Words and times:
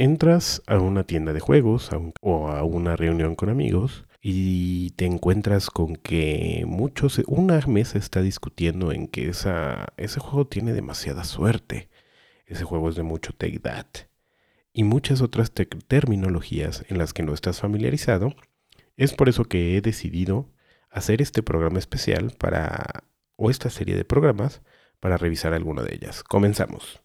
entras 0.00 0.62
a 0.66 0.78
una 0.78 1.04
tienda 1.04 1.34
de 1.34 1.40
juegos 1.40 1.90
o 2.22 2.48
a 2.48 2.64
una 2.64 2.96
reunión 2.96 3.34
con 3.34 3.50
amigos 3.50 4.06
y 4.22 4.92
te 4.92 5.04
encuentras 5.04 5.68
con 5.68 5.94
que 5.94 6.64
muchos, 6.66 7.20
una 7.26 7.60
mesa 7.66 7.98
está 7.98 8.22
discutiendo 8.22 8.92
en 8.92 9.08
que 9.08 9.28
esa, 9.28 9.92
ese 9.98 10.18
juego 10.18 10.46
tiene 10.46 10.72
demasiada 10.72 11.24
suerte, 11.24 11.90
ese 12.46 12.64
juego 12.64 12.88
es 12.88 12.94
de 12.94 13.02
mucho 13.02 13.34
take 13.34 13.58
that 13.58 13.84
y 14.72 14.84
muchas 14.84 15.20
otras 15.20 15.52
terminologías 15.52 16.86
en 16.88 16.96
las 16.96 17.12
que 17.12 17.22
no 17.22 17.34
estás 17.34 17.60
familiarizado. 17.60 18.34
Es 18.96 19.12
por 19.12 19.28
eso 19.28 19.44
que 19.44 19.76
he 19.76 19.82
decidido 19.82 20.48
hacer 20.88 21.20
este 21.20 21.42
programa 21.42 21.78
especial 21.78 22.32
para, 22.38 23.04
o 23.36 23.50
esta 23.50 23.68
serie 23.68 23.96
de 23.96 24.06
programas, 24.06 24.62
para 24.98 25.18
revisar 25.18 25.52
alguna 25.52 25.82
de 25.82 25.94
ellas. 25.94 26.22
Comenzamos. 26.22 27.02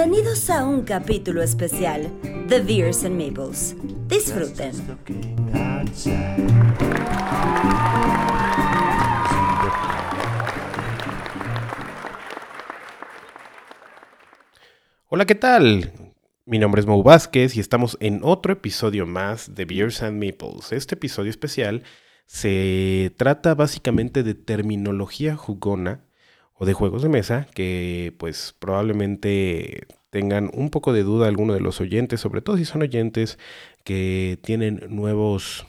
Bienvenidos 0.00 0.48
a 0.48 0.64
un 0.64 0.82
capítulo 0.82 1.42
especial 1.42 2.08
de 2.46 2.60
Beers 2.60 3.02
and 3.04 3.20
Maples. 3.20 3.74
Disfruten. 4.06 4.70
Hola, 15.08 15.26
¿qué 15.26 15.34
tal? 15.34 15.92
Mi 16.46 16.60
nombre 16.60 16.80
es 16.80 16.86
Mo 16.86 17.02
Vázquez 17.02 17.56
y 17.56 17.60
estamos 17.60 17.96
en 17.98 18.20
otro 18.22 18.52
episodio 18.52 19.04
más 19.04 19.56
de 19.56 19.64
Beers 19.64 20.04
and 20.04 20.24
Maples. 20.24 20.70
Este 20.70 20.94
episodio 20.94 21.30
especial 21.30 21.82
se 22.24 23.12
trata 23.16 23.56
básicamente 23.56 24.22
de 24.22 24.34
terminología 24.34 25.34
jugona 25.34 26.04
o 26.58 26.66
de 26.66 26.72
juegos 26.74 27.02
de 27.02 27.08
mesa 27.08 27.46
que 27.54 28.14
pues 28.18 28.54
probablemente 28.58 29.86
tengan 30.10 30.50
un 30.52 30.70
poco 30.70 30.92
de 30.92 31.02
duda 31.02 31.28
alguno 31.28 31.54
de 31.54 31.60
los 31.60 31.80
oyentes, 31.80 32.20
sobre 32.20 32.40
todo 32.40 32.56
si 32.56 32.64
son 32.64 32.82
oyentes 32.82 33.38
que 33.84 34.38
tienen 34.42 34.82
nuevos 34.88 35.66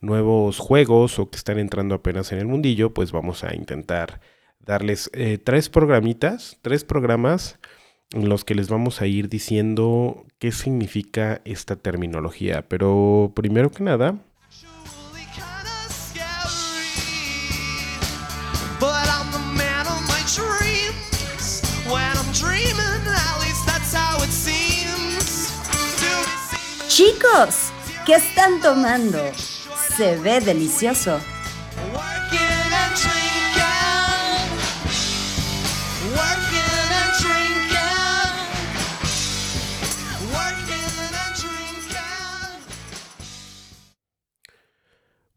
nuevos 0.00 0.58
juegos 0.58 1.18
o 1.18 1.30
que 1.30 1.36
están 1.36 1.58
entrando 1.58 1.94
apenas 1.94 2.32
en 2.32 2.38
el 2.38 2.46
mundillo, 2.46 2.94
pues 2.94 3.12
vamos 3.12 3.44
a 3.44 3.54
intentar 3.54 4.20
darles 4.60 5.10
eh, 5.12 5.38
tres 5.38 5.68
programitas, 5.68 6.58
tres 6.62 6.84
programas 6.84 7.58
en 8.12 8.28
los 8.28 8.44
que 8.44 8.54
les 8.54 8.68
vamos 8.68 9.00
a 9.00 9.06
ir 9.06 9.28
diciendo 9.28 10.24
qué 10.38 10.52
significa 10.52 11.40
esta 11.44 11.76
terminología. 11.76 12.66
Pero 12.68 13.32
primero 13.34 13.70
que 13.70 13.82
nada, 13.82 14.18
Chicos, 27.18 27.72
¿qué 28.06 28.14
están 28.14 28.60
tomando? 28.60 29.18
Se 29.96 30.16
ve 30.18 30.40
delicioso. 30.40 31.18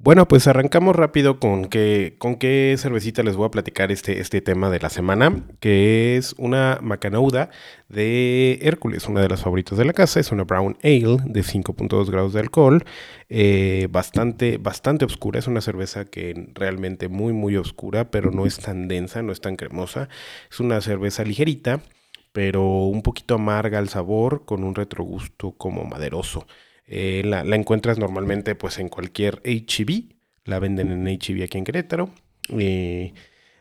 Bueno, 0.04 0.28
pues 0.28 0.48
arrancamos 0.48 0.96
rápido 0.96 1.40
con 1.40 1.66
qué, 1.66 2.16
con 2.18 2.38
qué 2.38 2.76
cervecita 2.80 3.22
les 3.22 3.36
voy 3.36 3.46
a 3.46 3.52
platicar 3.52 3.92
este, 3.92 4.20
este 4.20 4.42
tema 4.42 4.72
de 4.72 4.80
la 4.80 4.90
semana, 4.90 5.44
que 5.60 6.18
es 6.18 6.34
una 6.40 6.80
Macanauda 6.82 7.52
de 7.88 8.58
Hércules, 8.64 9.08
una 9.08 9.22
de 9.22 9.30
las 9.30 9.42
favoritas 9.42 9.78
de 9.78 9.86
la 9.86 9.94
casa. 9.94 10.20
Es 10.20 10.32
una 10.32 10.44
Brown 10.44 10.76
Ale 10.82 11.18
de 11.26 11.42
5.2 11.44 12.10
grados 12.10 12.34
de 12.34 12.40
alcohol, 12.40 12.84
eh, 13.30 13.88
bastante, 13.92 14.58
bastante 14.58 15.06
oscura. 15.06 15.38
Es 15.38 15.46
una 15.46 15.62
cerveza 15.62 16.06
que 16.06 16.50
realmente 16.56 17.08
muy, 17.08 17.32
muy 17.32 17.56
oscura, 17.56 18.10
pero 18.10 18.32
no 18.32 18.48
es 18.48 18.58
tan 18.58 18.88
densa, 18.88 19.22
no 19.22 19.32
es 19.32 19.40
tan 19.40 19.56
cremosa. 19.56 20.10
Es 20.50 20.60
una 20.60 20.82
cerveza 20.82 21.24
ligerita, 21.24 21.84
pero 22.32 22.64
un 22.86 23.04
poquito 23.04 23.36
amarga 23.36 23.78
al 23.78 23.90
sabor, 23.90 24.46
con 24.46 24.64
un 24.64 24.74
retrogusto 24.74 25.52
como 25.52 25.84
maderoso. 25.86 26.48
Eh, 26.94 27.22
la, 27.24 27.44
encuentras 27.56 27.98
normalmente 28.00 28.54
pues 28.54 28.78
en 28.78 28.90
cualquier 28.90 29.42
HB, 29.46 30.14
la 30.44 30.60
venden 30.60 30.92
en 30.92 31.08
HB 31.08 31.42
aquí 31.44 31.58
en 31.58 31.64
Querétaro. 31.64 32.10
Eh, 32.50 33.14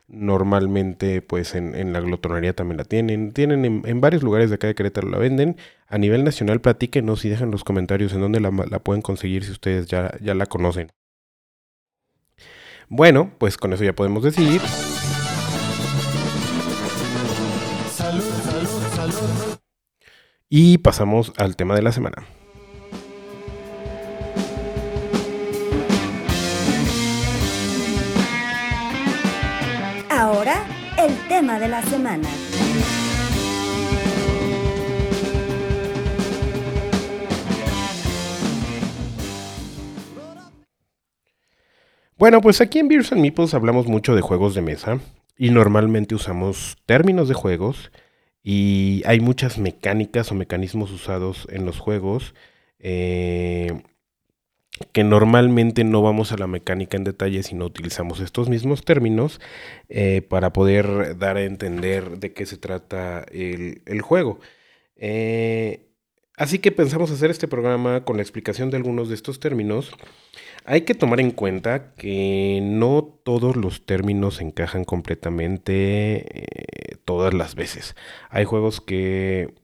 normalmente 0.08 1.22
pues 1.22 1.54
en, 1.54 1.92
la 1.92 2.00
glotonería 2.00 2.54
también 2.56 2.78
la 2.78 2.84
tienen. 2.84 3.30
Tienen 3.30 3.64
en, 3.86 4.00
varios 4.00 4.24
lugares 4.24 4.50
de 4.50 4.56
acá 4.56 4.66
de 4.66 4.74
Querétaro 4.74 5.08
la 5.08 5.18
venden. 5.18 5.56
A 5.86 5.96
nivel 5.96 6.24
nacional 6.24 6.60
platíquenos 6.60 7.24
y 7.24 7.28
dejen 7.28 7.52
los 7.52 7.62
comentarios 7.62 8.12
en 8.14 8.20
dónde 8.20 8.40
la, 8.40 8.50
pueden 8.80 9.00
conseguir 9.00 9.44
si 9.44 9.52
ustedes 9.52 9.86
ya, 9.86 10.12
ya 10.20 10.34
la 10.34 10.46
conocen. 10.46 10.90
Bueno, 12.88 13.30
pues 13.38 13.56
con 13.56 13.72
eso 13.72 13.84
ya 13.84 13.92
podemos 13.92 14.24
decir. 14.24 14.60
Salud, 17.92 18.24
salud, 18.42 18.68
salud. 18.96 19.58
Y 20.48 20.78
pasamos 20.78 21.32
al 21.36 21.54
tema 21.54 21.76
de 21.76 21.82
la 21.82 21.92
semana. 21.92 22.26
Tema 31.40 31.58
de 31.58 31.68
la 31.68 31.80
semana. 31.80 32.28
Bueno, 42.18 42.42
pues 42.42 42.60
aquí 42.60 42.78
en 42.80 42.88
Beers 42.88 43.12
and 43.12 43.22
Meeples 43.22 43.54
hablamos 43.54 43.86
mucho 43.86 44.14
de 44.14 44.20
juegos 44.20 44.54
de 44.54 44.60
mesa 44.60 45.00
y 45.38 45.48
normalmente 45.48 46.14
usamos 46.14 46.76
términos 46.84 47.26
de 47.28 47.34
juegos 47.34 47.90
y 48.42 49.02
hay 49.06 49.20
muchas 49.20 49.56
mecánicas 49.56 50.30
o 50.30 50.34
mecanismos 50.34 50.90
usados 50.90 51.48
en 51.50 51.64
los 51.64 51.78
juegos. 51.78 52.34
Eh, 52.80 53.82
que 54.92 55.04
normalmente 55.04 55.84
no 55.84 56.02
vamos 56.02 56.32
a 56.32 56.36
la 56.36 56.46
mecánica 56.46 56.96
en 56.96 57.04
detalle, 57.04 57.42
sino 57.42 57.66
utilizamos 57.66 58.20
estos 58.20 58.48
mismos 58.48 58.84
términos 58.84 59.40
eh, 59.88 60.22
para 60.22 60.52
poder 60.52 61.18
dar 61.18 61.36
a 61.36 61.44
entender 61.44 62.18
de 62.18 62.32
qué 62.32 62.46
se 62.46 62.56
trata 62.56 63.24
el, 63.30 64.00
juego. 64.02 64.40
Eh, 64.96 65.90
así 66.36 66.58
que 66.58 66.72
pensamos 66.72 67.10
hacer 67.10 67.30
este 67.30 67.48
programa 67.48 68.04
con 68.04 68.16
la 68.16 68.22
explicación 68.22 68.70
de 68.70 68.78
algunos 68.78 69.08
de 69.08 69.14
estos 69.14 69.38
términos. 69.38 69.92
Hay 70.64 70.82
que 70.82 70.94
tomar 70.94 71.20
en 71.20 71.30
cuenta 71.30 71.94
que 71.94 72.60
no 72.62 73.20
todos 73.24 73.56
los 73.56 73.86
términos 73.86 74.40
encajan 74.40 74.84
completamente 74.84 76.26
eh, 76.42 76.96
todas 77.04 77.32
las 77.32 77.54
veces. 77.54 77.96
Hay 78.28 78.44
juegos 78.44 78.80
que 78.80 79.54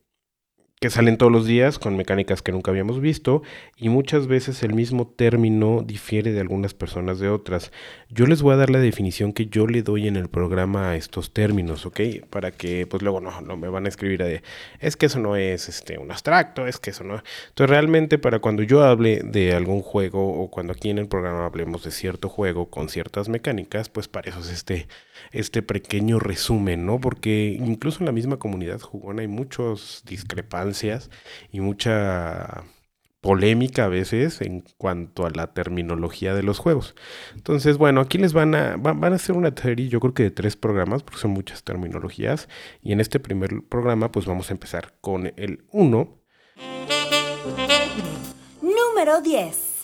que 0.78 0.90
salen 0.90 1.16
todos 1.16 1.32
los 1.32 1.46
días 1.46 1.78
con 1.78 1.96
mecánicas 1.96 2.42
que 2.42 2.52
nunca 2.52 2.70
habíamos 2.70 3.00
visto 3.00 3.42
y 3.78 3.88
muchas 3.88 4.26
veces 4.26 4.62
el 4.62 4.74
mismo 4.74 5.06
término 5.06 5.82
difiere 5.82 6.32
de 6.32 6.40
algunas 6.40 6.74
personas 6.74 7.18
de 7.18 7.30
otras. 7.30 7.72
Yo 8.10 8.26
les 8.26 8.42
voy 8.42 8.52
a 8.52 8.56
dar 8.56 8.68
la 8.68 8.78
definición 8.78 9.32
que 9.32 9.46
yo 9.46 9.66
le 9.66 9.82
doy 9.82 10.06
en 10.06 10.16
el 10.16 10.28
programa 10.28 10.90
a 10.90 10.96
estos 10.96 11.32
términos, 11.32 11.86
¿ok? 11.86 12.00
Para 12.28 12.50
que 12.50 12.86
pues 12.86 13.02
luego 13.02 13.22
no, 13.22 13.40
no 13.40 13.56
me 13.56 13.68
van 13.68 13.86
a 13.86 13.88
escribir 13.88 14.22
de 14.22 14.42
es 14.78 14.96
que 14.96 15.06
eso 15.06 15.18
no 15.18 15.36
es 15.36 15.70
este, 15.70 15.96
un 15.96 16.10
abstracto, 16.10 16.66
es 16.66 16.78
que 16.78 16.90
eso 16.90 17.04
no... 17.04 17.22
Entonces 17.48 17.70
realmente 17.70 18.18
para 18.18 18.40
cuando 18.40 18.62
yo 18.62 18.84
hable 18.84 19.22
de 19.24 19.54
algún 19.54 19.80
juego 19.80 20.42
o 20.42 20.50
cuando 20.50 20.74
aquí 20.74 20.90
en 20.90 20.98
el 20.98 21.08
programa 21.08 21.46
hablemos 21.46 21.84
de 21.84 21.90
cierto 21.90 22.28
juego 22.28 22.68
con 22.68 22.90
ciertas 22.90 23.30
mecánicas, 23.30 23.88
pues 23.88 24.08
para 24.08 24.28
eso 24.28 24.40
es 24.40 24.50
este, 24.50 24.88
este 25.32 25.62
pequeño 25.62 26.18
resumen, 26.18 26.86
¿no? 26.86 27.00
Porque 27.00 27.56
incluso 27.58 28.00
en 28.00 28.06
la 28.06 28.12
misma 28.12 28.38
comunidad 28.38 28.80
jugona 28.80 29.22
hay 29.22 29.28
muchos 29.28 30.02
discrepantes 30.06 31.10
y 31.52 31.60
mucha 31.60 32.64
polémica 33.26 33.86
a 33.86 33.88
veces 33.88 34.40
en 34.40 34.62
cuanto 34.78 35.26
a 35.26 35.30
la 35.30 35.52
terminología 35.52 36.32
de 36.32 36.44
los 36.44 36.58
juegos. 36.60 36.94
Entonces, 37.34 37.76
bueno, 37.76 38.00
aquí 38.00 38.18
les 38.18 38.32
van 38.32 38.54
a, 38.54 38.76
van, 38.76 39.02
a 39.12 39.16
hacer 39.16 39.36
una 39.36 39.52
serie, 39.52 39.88
yo 39.88 39.98
creo 39.98 40.14
que 40.14 40.22
de 40.22 40.30
tres 40.30 40.56
programas, 40.56 41.02
porque 41.02 41.18
son 41.20 41.32
muchas 41.32 41.64
terminologías. 41.64 42.48
Y 42.82 42.92
en 42.92 43.00
este 43.00 43.18
primer 43.18 43.64
programa, 43.68 44.12
pues 44.12 44.26
vamos 44.26 44.50
a 44.50 44.52
empezar 44.52 44.94
con 45.00 45.32
el 45.36 45.64
1. 45.72 46.20
Número 48.62 49.20
10. 49.20 49.76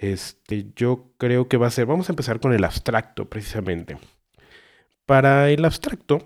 Este, 0.00 0.66
yo 0.76 1.12
creo 1.18 1.48
que 1.48 1.56
va 1.56 1.66
a 1.66 1.70
ser, 1.70 1.86
vamos 1.86 2.08
a 2.08 2.12
empezar 2.12 2.40
con 2.40 2.52
el 2.52 2.64
abstracto, 2.64 3.28
precisamente. 3.28 3.98
Para 5.06 5.50
el 5.50 5.64
abstracto, 5.64 6.22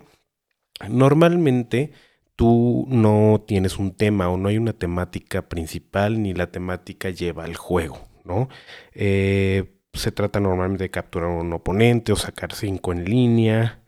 Normalmente 0.89 1.91
tú 2.35 2.85
no 2.89 3.43
tienes 3.47 3.77
un 3.77 3.95
tema 3.95 4.29
o 4.29 4.37
no 4.37 4.49
hay 4.49 4.57
una 4.57 4.73
temática 4.73 5.47
principal 5.47 6.21
ni 6.21 6.33
la 6.33 6.51
temática 6.51 7.09
lleva 7.09 7.45
al 7.45 7.55
juego, 7.55 7.99
¿no? 8.25 8.49
Eh, 8.93 9.71
se 9.93 10.11
trata 10.11 10.41
normalmente 10.41 10.83
de 10.83 10.91
capturar 10.91 11.29
a 11.29 11.33
un 11.33 11.53
oponente 11.53 12.11
o 12.11 12.17
sacar 12.17 12.53
cinco 12.53 12.91
en 12.91 13.05
línea. 13.05 13.83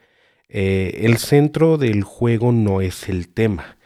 Eh, 0.47 1.01
el 1.03 1.17
centro 1.17 1.77
del 1.77 2.03
juego 2.03 2.53
no 2.53 2.79
es 2.79 3.09
el 3.09 3.27
tema. 3.27 3.76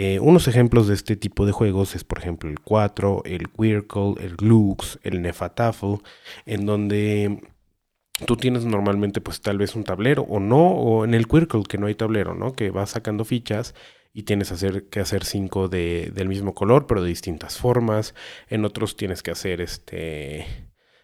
Eh, 0.00 0.20
unos 0.20 0.46
ejemplos 0.46 0.86
de 0.86 0.94
este 0.94 1.16
tipo 1.16 1.44
de 1.44 1.50
juegos 1.50 1.96
es, 1.96 2.04
por 2.04 2.18
ejemplo, 2.18 2.48
el 2.48 2.60
4, 2.60 3.22
el 3.24 3.48
Quirkle, 3.50 4.14
el 4.20 4.36
Glux, 4.36 5.00
el 5.02 5.20
Nefatafel, 5.20 5.98
en 6.46 6.66
donde 6.66 7.40
tú 8.24 8.36
tienes 8.36 8.64
normalmente 8.64 9.20
pues 9.20 9.40
tal 9.40 9.58
vez 9.58 9.74
un 9.74 9.82
tablero 9.82 10.22
o 10.22 10.38
no, 10.38 10.68
o 10.68 11.04
en 11.04 11.14
el 11.14 11.26
Quirkle 11.26 11.64
que 11.68 11.78
no 11.78 11.88
hay 11.88 11.96
tablero, 11.96 12.36
¿no? 12.36 12.52
Que 12.52 12.70
vas 12.70 12.90
sacando 12.90 13.24
fichas 13.24 13.74
y 14.12 14.22
tienes 14.22 14.54
que 14.88 15.00
hacer 15.00 15.24
cinco 15.24 15.66
de, 15.66 16.12
del 16.14 16.28
mismo 16.28 16.54
color, 16.54 16.86
pero 16.86 17.02
de 17.02 17.08
distintas 17.08 17.58
formas. 17.58 18.14
En 18.48 18.64
otros 18.64 18.96
tienes 18.96 19.24
que 19.24 19.32
hacer 19.32 19.60
este. 19.60 20.46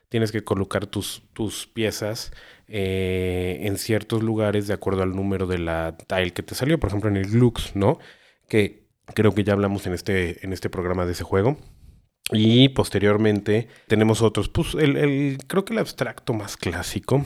Tienes 0.08 0.30
que 0.30 0.44
colocar 0.44 0.86
tus, 0.86 1.24
tus 1.32 1.66
piezas 1.66 2.32
eh, 2.68 3.58
en 3.62 3.76
ciertos 3.76 4.22
lugares 4.22 4.68
de 4.68 4.74
acuerdo 4.74 5.02
al 5.02 5.16
número 5.16 5.48
de 5.48 5.58
la 5.58 5.96
tile 5.96 6.32
que 6.32 6.44
te 6.44 6.54
salió. 6.54 6.78
Por 6.78 6.90
ejemplo, 6.90 7.10
en 7.10 7.16
el 7.16 7.28
Glux, 7.28 7.74
¿no? 7.74 7.98
Que 8.48 8.83
creo 9.14 9.34
que 9.34 9.44
ya 9.44 9.52
hablamos 9.52 9.86
en 9.86 9.92
este, 9.92 10.44
en 10.44 10.52
este 10.52 10.70
programa 10.70 11.06
de 11.06 11.12
ese 11.12 11.24
juego. 11.24 11.58
Y 12.32 12.70
posteriormente 12.70 13.68
tenemos 13.86 14.22
otros. 14.22 14.48
Pues 14.48 14.74
el, 14.74 15.38
creo 15.46 15.64
que 15.64 15.74
el 15.74 15.78
abstracto 15.78 16.32
más 16.32 16.56
clásico 16.56 17.24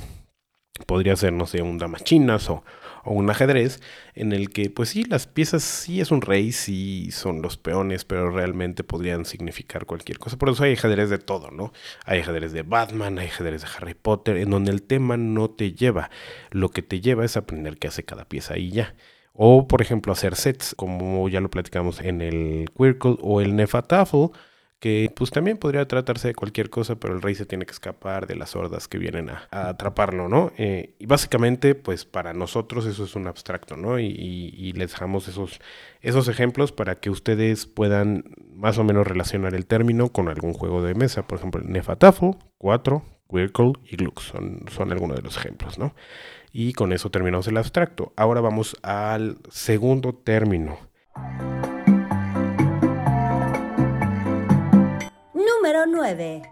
podría 0.87 1.17
ser, 1.17 1.33
no 1.33 1.47
sé, 1.47 1.63
un 1.63 1.79
damas 1.79 2.05
chinas 2.05 2.49
o, 2.51 2.65
o, 3.05 3.13
un 3.13 3.31
ajedrez, 3.31 3.81
en 4.15 4.33
el 4.33 4.51
que, 4.51 4.71
pues 4.71 4.91
sí, 4.91 5.05
las 5.05 5.27
piezas 5.27 5.63
sí 5.63 6.01
es 6.01 6.11
un 6.11 6.21
rey, 6.21 6.53
sí 6.53 7.11
son 7.11 7.43
los 7.43 7.57
peones, 7.57 8.05
pero 8.05 8.31
realmente 8.31 8.85
podrían 8.85 9.25
significar 9.25 9.87
cualquier 9.87 10.19
cosa. 10.19 10.37
Por 10.37 10.51
eso 10.51 10.65
hay 10.65 10.75
ajedrez 10.75 11.11
de 11.11 11.19
todo, 11.19 11.51
¿no? 11.51 11.73
Hay 12.05 12.21
ajedrez 12.21 12.53
de 12.53 12.63
Batman, 12.63 13.19
hay 13.19 13.27
ajedrez 13.27 13.63
de 13.63 13.69
Harry 13.77 13.95
Potter, 13.95 14.37
en 14.37 14.51
donde 14.51 14.71
el 14.71 14.83
tema 14.83 15.17
no 15.17 15.51
te 15.51 15.73
lleva. 15.73 16.11
Lo 16.51 16.71
que 16.71 16.83
te 16.83 17.01
lleva 17.01 17.25
es 17.25 17.37
aprender 17.37 17.79
qué 17.79 17.89
hace 17.89 18.05
cada 18.05 18.25
pieza 18.25 18.59
y 18.59 18.71
ya. 18.71 18.95
O, 19.41 19.69
por 19.69 19.81
ejemplo, 19.83 20.13
hacer 20.13 20.35
sets, 20.35 20.75
como 20.75 21.29
ya 21.29 21.41
lo 21.41 21.49
platicamos 21.49 22.01
en 22.01 22.23
el 22.23 22.71
Quirkle 22.77 23.19
o 23.21 23.41
el 23.41 23.55
Nefatafel, 23.55 24.31
que 24.81 25.13
pues 25.15 25.31
también 25.31 25.59
podría 25.59 25.87
tratarse 25.87 26.27
de 26.27 26.35
cualquier 26.35 26.71
cosa, 26.71 26.97
pero 26.97 27.15
el 27.15 27.23
rey 27.23 27.37
se 27.37 27.47
tiene 27.47 27.65
que 27.65 27.71
escapar 27.71 28.27
de 28.27 28.35
las 28.35 28.57
hordas 28.57 28.89
que 28.89 28.99
vienen 28.99 29.31
a, 29.31 29.47
atraparlo, 29.53 30.29
¿no? 30.29 30.51
Eh, 30.59 30.97
y 30.99 31.07
básicamente, 31.07 31.77
pues 31.77 32.05
para 32.05 32.33
nosotros 32.35 32.85
eso 32.85 33.05
es 33.05 33.15
un 33.15 33.29
abstracto, 33.29 33.77
¿no? 33.77 34.01
Y, 34.01 34.73
les 34.73 34.91
dejamos 34.91 35.29
esos, 35.29 35.61
esos 36.01 36.27
ejemplos 36.27 36.73
para 36.73 36.97
que 36.97 37.09
ustedes 37.09 37.67
puedan 37.67 38.25
más 38.55 38.77
o 38.79 38.83
menos 38.85 39.07
relacionar 39.07 39.55
el 39.55 39.67
término 39.67 40.09
con 40.11 40.29
algún 40.29 40.53
juego 40.53 40.83
de 40.83 40.95
mesa. 40.95 41.29
Por 41.29 41.39
ejemplo, 41.39 41.61
Nefatafo, 41.65 42.39
4, 42.59 43.05
Quirkle 43.29 43.73
y 43.85 43.97
Glux 43.97 44.23
son, 44.23 44.65
son 44.71 44.93
algunos 44.93 45.17
de 45.17 45.23
los 45.23 45.37
ejemplos, 45.37 45.79
¿no? 45.79 45.95
Y 46.53 46.73
con 46.73 46.93
eso 46.93 47.11
terminamos 47.11 47.47
el 47.49 47.57
abstracto. 47.57 48.13
Ahora 48.17 48.41
vamos 48.41 48.77
al 48.83 49.39
segundo 49.51 50.15
término. 50.15 50.79
Número 55.35 55.87
9. 55.87 56.43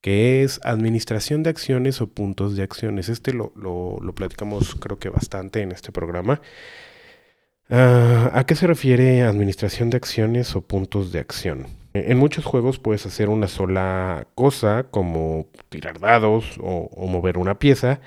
Que 0.00 0.44
es 0.44 0.60
administración 0.62 1.42
de 1.42 1.50
acciones 1.50 2.00
o 2.00 2.06
puntos 2.06 2.54
de 2.54 2.62
acciones. 2.62 3.08
Este 3.08 3.32
lo, 3.32 3.52
platicamos 4.14 4.76
creo 4.76 4.98
que 4.98 5.08
bastante 5.08 5.62
en 5.62 5.72
este 5.72 5.90
programa. 5.90 6.40
Ah, 7.68 8.30
¿A 8.32 8.46
qué 8.46 8.54
se 8.54 8.68
refiere 8.68 9.22
administración 9.22 9.90
de 9.90 9.96
acciones 9.96 10.54
o 10.54 10.60
puntos 10.60 11.10
de 11.10 11.18
acción? 11.18 11.66
En 12.10 12.18
muchos 12.18 12.44
juegos 12.44 12.78
puedes 12.78 13.06
hacer 13.06 13.28
una 13.28 13.48
sola 13.48 14.28
cosa, 14.34 14.86
como 14.90 15.48
tirar 15.68 15.98
dados 16.00 16.58
o, 16.60 16.90
o, 16.92 17.06
mover 17.06 17.38
una 17.38 17.58
pieza, 17.58 18.00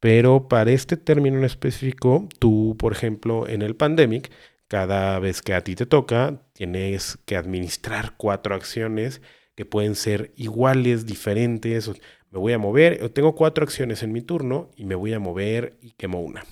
pero 0.00 0.48
para 0.48 0.70
este 0.72 0.96
término 0.96 1.38
en 1.38 1.44
específico, 1.44 2.28
tú, 2.38 2.76
por 2.78 2.92
ejemplo, 2.92 3.48
en 3.48 3.62
el 3.62 3.76
Pandemic, 3.76 4.30
cada 4.68 5.18
vez 5.18 5.42
que 5.42 5.54
a 5.54 5.62
ti 5.62 5.74
te 5.74 5.86
toca, 5.86 6.42
tienes 6.52 7.18
que 7.26 7.36
administrar 7.36 8.14
cuatro 8.16 8.54
acciones 8.54 9.22
que 9.54 9.64
pueden 9.64 9.94
ser 9.94 10.32
iguales, 10.36 11.06
diferentes. 11.06 11.88
Me 12.30 12.38
voy 12.38 12.52
a 12.52 12.58
mover, 12.58 13.08
tengo 13.10 13.34
cuatro 13.34 13.64
acciones 13.64 14.02
en 14.02 14.12
mi 14.12 14.22
turno 14.22 14.70
y 14.76 14.84
me 14.84 14.94
voy 14.94 15.12
a 15.14 15.18
mover 15.18 15.78
y 15.80 15.92
quemo 15.92 16.20
una. 16.20 16.44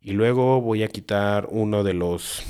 Y 0.00 0.12
luego 0.12 0.60
voy 0.60 0.82
a 0.82 0.88
quitar 0.88 1.46
uno 1.50 1.84
de 1.84 1.94
los 1.94 2.42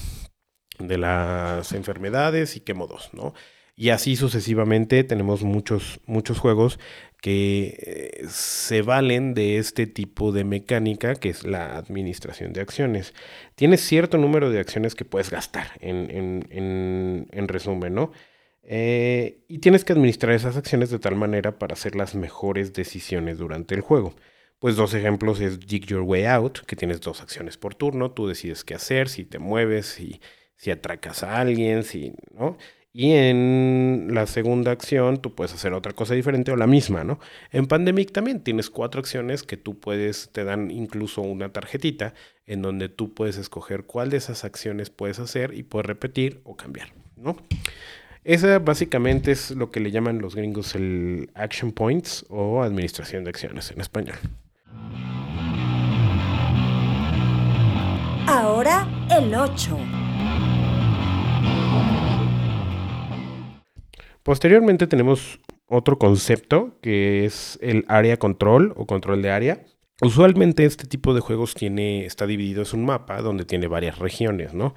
de 0.78 0.98
las 0.98 1.72
enfermedades 1.72 2.56
y 2.56 2.60
quemo 2.60 2.88
dos, 2.88 3.10
¿no? 3.12 3.32
Y 3.76 3.90
así 3.90 4.14
sucesivamente 4.14 5.02
tenemos 5.02 5.42
muchos, 5.42 6.00
muchos 6.06 6.38
juegos 6.38 6.78
que 7.20 7.78
eh, 8.20 8.26
se 8.28 8.82
valen 8.82 9.34
de 9.34 9.58
este 9.58 9.86
tipo 9.86 10.30
de 10.30 10.44
mecánica 10.44 11.14
que 11.16 11.30
es 11.30 11.44
la 11.44 11.76
administración 11.76 12.52
de 12.52 12.60
acciones. 12.60 13.14
Tienes 13.56 13.80
cierto 13.80 14.18
número 14.18 14.50
de 14.50 14.60
acciones 14.60 14.94
que 14.94 15.04
puedes 15.04 15.30
gastar, 15.30 15.72
en, 15.80 17.48
resumen, 17.48 17.94
¿no? 17.94 18.12
Eh, 18.62 19.44
y 19.48 19.58
tienes 19.58 19.84
que 19.84 19.92
administrar 19.92 20.34
esas 20.34 20.56
acciones 20.56 20.90
de 20.90 20.98
tal 20.98 21.16
manera 21.16 21.58
para 21.58 21.74
hacer 21.74 21.96
las 21.96 22.14
mejores 22.14 22.72
decisiones 22.74 23.38
durante 23.38 23.74
el 23.74 23.80
juego. 23.80 24.14
Pues 24.58 24.76
dos 24.76 24.94
ejemplos 24.94 25.40
es 25.40 25.60
Dig 25.60 25.86
Your 25.86 26.02
Way 26.02 26.26
Out, 26.26 26.60
que 26.66 26.76
tienes 26.76 27.00
dos 27.00 27.20
acciones 27.22 27.56
por 27.56 27.74
turno, 27.74 28.12
tú 28.12 28.28
decides 28.28 28.64
qué 28.64 28.74
hacer, 28.74 29.08
si 29.08 29.24
te 29.24 29.38
mueves, 29.38 29.86
si, 29.86 30.20
si 30.56 30.70
atracas 30.70 31.22
a 31.22 31.40
alguien, 31.40 31.82
si, 31.82 32.14
¿no? 32.32 32.56
Y 32.96 33.10
en 33.10 34.10
la 34.12 34.24
segunda 34.28 34.70
acción 34.70 35.20
tú 35.20 35.34
puedes 35.34 35.52
hacer 35.52 35.72
otra 35.72 35.92
cosa 35.92 36.14
diferente 36.14 36.52
o 36.52 36.56
la 36.56 36.68
misma, 36.68 37.02
¿no? 37.02 37.18
En 37.50 37.66
Pandemic 37.66 38.12
también 38.12 38.38
tienes 38.38 38.70
cuatro 38.70 39.00
acciones 39.00 39.42
que 39.42 39.56
tú 39.56 39.80
puedes, 39.80 40.30
te 40.30 40.44
dan 40.44 40.70
incluso 40.70 41.20
una 41.20 41.52
tarjetita 41.52 42.14
en 42.46 42.62
donde 42.62 42.88
tú 42.88 43.12
puedes 43.12 43.36
escoger 43.36 43.82
cuál 43.82 44.10
de 44.10 44.18
esas 44.18 44.44
acciones 44.44 44.90
puedes 44.90 45.18
hacer 45.18 45.54
y 45.54 45.64
puedes 45.64 45.86
repetir 45.86 46.40
o 46.44 46.56
cambiar, 46.56 46.92
¿no? 47.16 47.36
Esa 48.22 48.60
básicamente 48.60 49.32
es 49.32 49.50
lo 49.50 49.72
que 49.72 49.80
le 49.80 49.90
llaman 49.90 50.20
los 50.20 50.36
gringos 50.36 50.76
el 50.76 51.30
Action 51.34 51.72
Points 51.72 52.24
o 52.28 52.62
Administración 52.62 53.24
de 53.24 53.30
Acciones 53.30 53.72
en 53.72 53.80
español. 53.80 54.16
Ahora 58.28 58.86
el 59.10 59.34
8. 59.34 60.03
Posteriormente 64.24 64.86
tenemos 64.86 65.38
otro 65.68 65.98
concepto 65.98 66.78
que 66.80 67.26
es 67.26 67.58
el 67.62 67.84
área 67.88 68.16
control 68.18 68.72
o 68.76 68.86
control 68.86 69.20
de 69.20 69.30
área. 69.30 69.64
Usualmente 70.00 70.64
este 70.64 70.86
tipo 70.86 71.14
de 71.14 71.20
juegos 71.20 71.54
tiene, 71.54 72.06
está 72.06 72.26
dividido, 72.26 72.62
es 72.62 72.72
un 72.72 72.84
mapa 72.84 73.20
donde 73.20 73.44
tiene 73.44 73.68
varias 73.68 73.98
regiones, 73.98 74.54
¿no? 74.54 74.74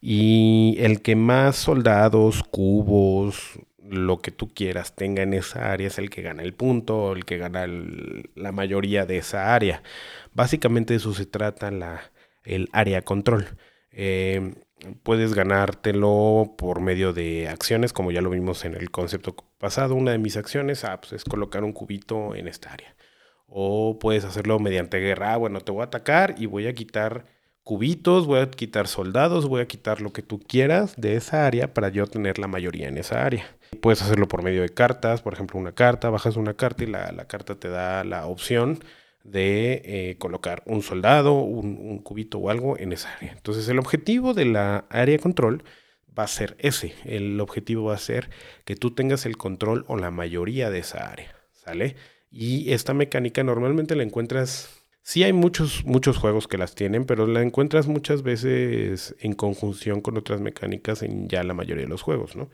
Y 0.00 0.76
el 0.80 1.00
que 1.00 1.16
más 1.16 1.56
soldados, 1.56 2.42
cubos, 2.42 3.60
lo 3.80 4.18
que 4.18 4.32
tú 4.32 4.48
quieras 4.48 4.94
tenga 4.94 5.22
en 5.22 5.32
esa 5.32 5.72
área 5.72 5.86
es 5.86 5.98
el 5.98 6.10
que 6.10 6.22
gana 6.22 6.42
el 6.42 6.52
punto, 6.52 7.12
el 7.12 7.24
que 7.24 7.38
gana 7.38 7.66
la 8.34 8.52
mayoría 8.52 9.06
de 9.06 9.18
esa 9.18 9.54
área. 9.54 9.82
Básicamente 10.34 10.92
de 10.92 10.98
eso 10.98 11.14
se 11.14 11.24
trata 11.24 11.70
la, 11.70 12.10
el 12.44 12.68
área 12.72 13.02
control. 13.02 13.46
Eh, 13.92 14.54
puedes 15.02 15.34
ganártelo 15.34 16.54
por 16.56 16.80
medio 16.80 17.12
de 17.12 17.48
acciones, 17.48 17.92
como 17.92 18.10
ya 18.10 18.20
lo 18.20 18.30
vimos 18.30 18.64
en 18.64 18.74
el 18.74 18.90
concepto 18.90 19.34
pasado. 19.58 19.94
Una 19.94 20.12
de 20.12 20.18
mis 20.18 20.36
acciones 20.36 20.84
ah, 20.84 21.00
pues, 21.00 21.12
es 21.12 21.24
colocar 21.24 21.64
un 21.64 21.72
cubito 21.72 22.34
en 22.34 22.48
esta 22.48 22.72
área. 22.72 22.94
O 23.46 23.98
puedes 23.98 24.24
hacerlo 24.24 24.58
mediante 24.58 24.98
guerra. 24.98 25.34
Ah, 25.34 25.36
bueno, 25.36 25.60
te 25.60 25.72
voy 25.72 25.82
a 25.82 25.84
atacar 25.84 26.34
y 26.38 26.46
voy 26.46 26.66
a 26.66 26.74
quitar 26.74 27.26
cubitos, 27.62 28.26
voy 28.26 28.40
a 28.40 28.50
quitar 28.50 28.88
soldados, 28.88 29.46
voy 29.46 29.60
a 29.60 29.68
quitar 29.68 30.00
lo 30.00 30.12
que 30.12 30.22
tú 30.22 30.40
quieras 30.40 30.94
de 30.96 31.16
esa 31.16 31.46
área 31.46 31.74
para 31.74 31.90
yo 31.90 32.06
tener 32.06 32.38
la 32.38 32.48
mayoría 32.48 32.88
en 32.88 32.96
esa 32.96 33.24
área. 33.24 33.44
Puedes 33.82 34.00
hacerlo 34.00 34.26
por 34.26 34.42
medio 34.42 34.62
de 34.62 34.70
cartas, 34.70 35.20
por 35.20 35.34
ejemplo, 35.34 35.58
una 35.58 35.72
carta, 35.72 36.08
bajas 36.08 36.36
una 36.36 36.54
carta 36.54 36.84
y 36.84 36.86
la, 36.86 37.12
la 37.12 37.26
carta 37.26 37.56
te 37.56 37.68
da 37.68 38.04
la 38.04 38.26
opción 38.26 38.78
de 39.30 39.82
eh, 39.84 40.16
colocar 40.18 40.62
un 40.66 40.82
soldado, 40.82 41.34
un, 41.34 41.98
cubito 41.98 42.38
o 42.38 42.50
algo 42.50 42.78
en 42.78 42.92
esa 42.92 43.12
área. 43.14 43.32
Entonces 43.32 43.68
el 43.68 43.78
objetivo 43.78 44.34
de 44.34 44.46
la 44.46 44.86
área 44.90 45.18
control 45.18 45.64
va 46.18 46.24
a 46.24 46.28
ser 46.28 46.56
ese. 46.58 46.94
El 47.04 47.40
objetivo 47.40 47.84
va 47.84 47.94
a 47.94 47.98
ser 47.98 48.30
que 48.64 48.76
tú 48.76 48.92
tengas 48.92 49.26
el 49.26 49.36
control 49.36 49.84
o 49.88 49.96
la 49.96 50.10
mayoría 50.10 50.70
de 50.70 50.80
esa 50.80 51.10
área. 51.10 51.34
¿Sale? 51.52 51.96
Y 52.30 52.72
esta 52.72 52.94
mecánica 52.94 53.42
normalmente 53.42 53.96
la 53.96 54.02
encuentras 54.02 54.77
Sí 55.08 55.22
hay 55.22 55.32
muchos, 55.32 55.86
muchos 55.86 56.18
juegos 56.18 56.48
que 56.48 56.58
las 56.58 56.74
tienen, 56.74 57.06
pero 57.06 57.26
la 57.26 57.40
encuentras 57.40 57.86
muchas 57.86 58.22
veces 58.22 59.16
en 59.20 59.32
conjunción 59.32 60.02
con 60.02 60.18
otras 60.18 60.42
mecánicas 60.42 61.02
en 61.02 61.28
ya 61.30 61.42
la 61.44 61.54
mayoría 61.54 61.84
de 61.84 61.88
los 61.88 62.02
juegos, 62.02 62.36
¿no? 62.36 62.50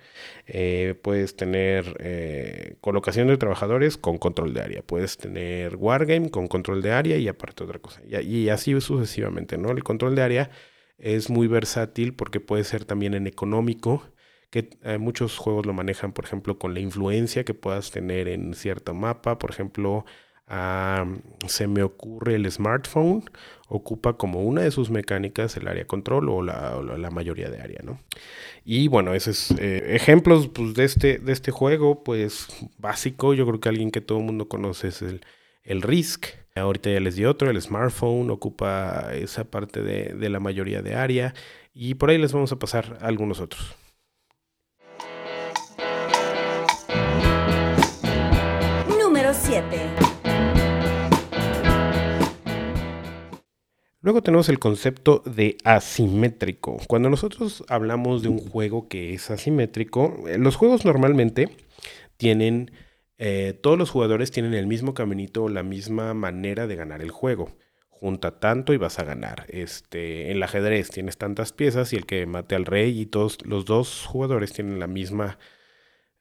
Eh, 0.47 0.95
puedes 1.03 1.35
tener 1.35 1.97
eh, 1.99 2.77
colocación 2.81 3.27
de 3.27 3.39
trabajadores 3.39 3.97
con 3.97 4.19
control 4.19 4.55
de 4.55 4.61
área, 4.61 4.83
puedes 4.83 5.17
tener 5.17 5.75
Wargame 5.75 6.31
con 6.31 6.47
control 6.47 6.81
de 6.81 6.93
área 6.93 7.17
y 7.17 7.27
aparte 7.27 7.65
otra 7.65 7.81
cosa, 7.81 8.01
y, 8.05 8.49
así 8.51 8.81
sucesivamente, 8.81 9.59
¿no? 9.59 9.73
El 9.73 9.83
control 9.83 10.15
de 10.15 10.23
área 10.23 10.51
es 10.97 11.31
muy 11.31 11.49
versátil 11.49 12.15
porque 12.15 12.39
puede 12.39 12.63
ser 12.63 12.85
también 12.85 13.15
en 13.15 13.27
económico, 13.27 14.05
que 14.51 14.71
eh, 14.85 14.99
muchos 14.99 15.39
juegos 15.39 15.67
lo 15.67 15.73
manejan, 15.73 16.13
por 16.13 16.25
ejemplo, 16.25 16.57
con 16.57 16.73
la 16.73 16.79
influencia 16.79 17.43
que 17.45 17.55
puedas 17.55 17.91
tener 17.91 18.29
en 18.29 18.55
cierto 18.55 18.95
mapa, 18.95 19.41
por 19.41 19.51
ejemplo, 19.51 20.05
se 20.47 21.67
me 21.67 21.83
ocurre 21.83 22.35
el 22.35 22.51
smartphone, 22.51 23.25
ocupa 23.69 24.17
como 24.17 24.43
una 24.43 24.63
de 24.63 24.71
sus 24.71 24.91
mecánicas 24.91 25.57
el 25.57 25.69
área 25.69 25.87
control 25.87 26.29
o 26.29 26.43
la, 26.43 27.11
mayoría 27.11 27.51
de 27.51 27.61
área, 27.61 27.81
¿no? 27.83 27.99
Y 28.65 28.89
bueno, 28.89 29.15
esos 29.15 29.53
eh, 29.53 29.95
ejemplos 29.95 30.49
pues, 30.49 30.75
de, 30.75 30.85
este, 30.85 31.19
de 31.19 31.33
este 31.33 31.51
juego, 31.51 32.05
pues 32.05 32.49
básico, 32.79 33.35
yo 33.35 33.47
creo 33.47 33.61
que 33.61 33.69
alguien 33.69 33.91
que 33.91 34.01
todo 34.01 34.19
el 34.19 34.25
mundo 34.25 34.49
conoce 34.49 34.89
es 34.89 35.03
el, 35.03 35.25
el 35.65 35.83
Risk. 35.83 36.27
Ahorita 36.55 36.91
ya 36.91 37.01
les 37.01 37.17
di 37.17 37.25
otro, 37.25 37.51
el 37.51 37.61
smartphone 37.61 38.31
ocupa 38.31 39.11
esa 39.15 39.45
parte 39.45 39.83
de, 39.83 40.15
de 40.15 40.29
la 40.29 40.41
mayoría 40.41 40.83
de 40.83 40.95
área 40.95 41.35
y 41.75 41.95
por 41.95 42.11
ahí 42.11 42.19
les 42.19 42.33
vamos 42.33 42.53
a 42.53 42.59
pasar 42.59 42.99
algunos 43.01 43.41
otros. 43.41 43.75
Número 48.99 49.35
7. 49.35 50.04
Luego 54.05 54.23
tenemos 54.23 54.51
el 54.51 54.59
concepto 54.59 55.23
de 55.25 55.57
asimétrico. 55.65 56.77
Cuando 56.89 57.09
nosotros 57.09 57.65
hablamos 57.69 58.23
de 58.23 58.29
un 58.29 58.39
juego 58.39 58.87
que 58.87 59.15
es 59.15 59.31
asimétrico, 59.31 60.27
eh, 60.29 60.37
los 60.37 60.57
juegos 60.57 60.85
normalmente 60.85 61.49
tienen, 62.19 62.71
eh, 63.17 63.59
todos 63.63 63.79
los 63.79 63.89
jugadores 63.89 64.31
tienen 64.31 64.53
el 64.53 64.67
mismo 64.67 64.93
caminito 64.93 65.45
o 65.45 65.49
la 65.49 65.63
misma 65.63 66.13
manera 66.13 66.67
de 66.67 66.77
ganar 66.77 67.01
el 67.01 67.11
juego. 67.11 67.57
Junta 67.89 68.41
tanto 68.41 68.75
y 68.75 68.77
vas 68.77 68.99
a 68.99 69.05
ganar. 69.05 69.47
Este, 69.49 70.31
en 70.31 70.37
el 70.37 70.43
ajedrez 70.43 70.91
tienes 70.91 71.17
tantas 71.17 71.55
piezas 71.55 71.95
y 71.95 71.97
el 71.97 72.05
que 72.05 72.27
mate 72.27 72.57
al 72.57 72.67
rey 72.67 73.01
y 73.01 73.07
todos 73.07 73.39
los 73.47 73.65
dos 73.65 74.05
jugadores 74.05 74.53
tienen 74.53 74.81
la 74.81 74.87
misma 74.87 75.39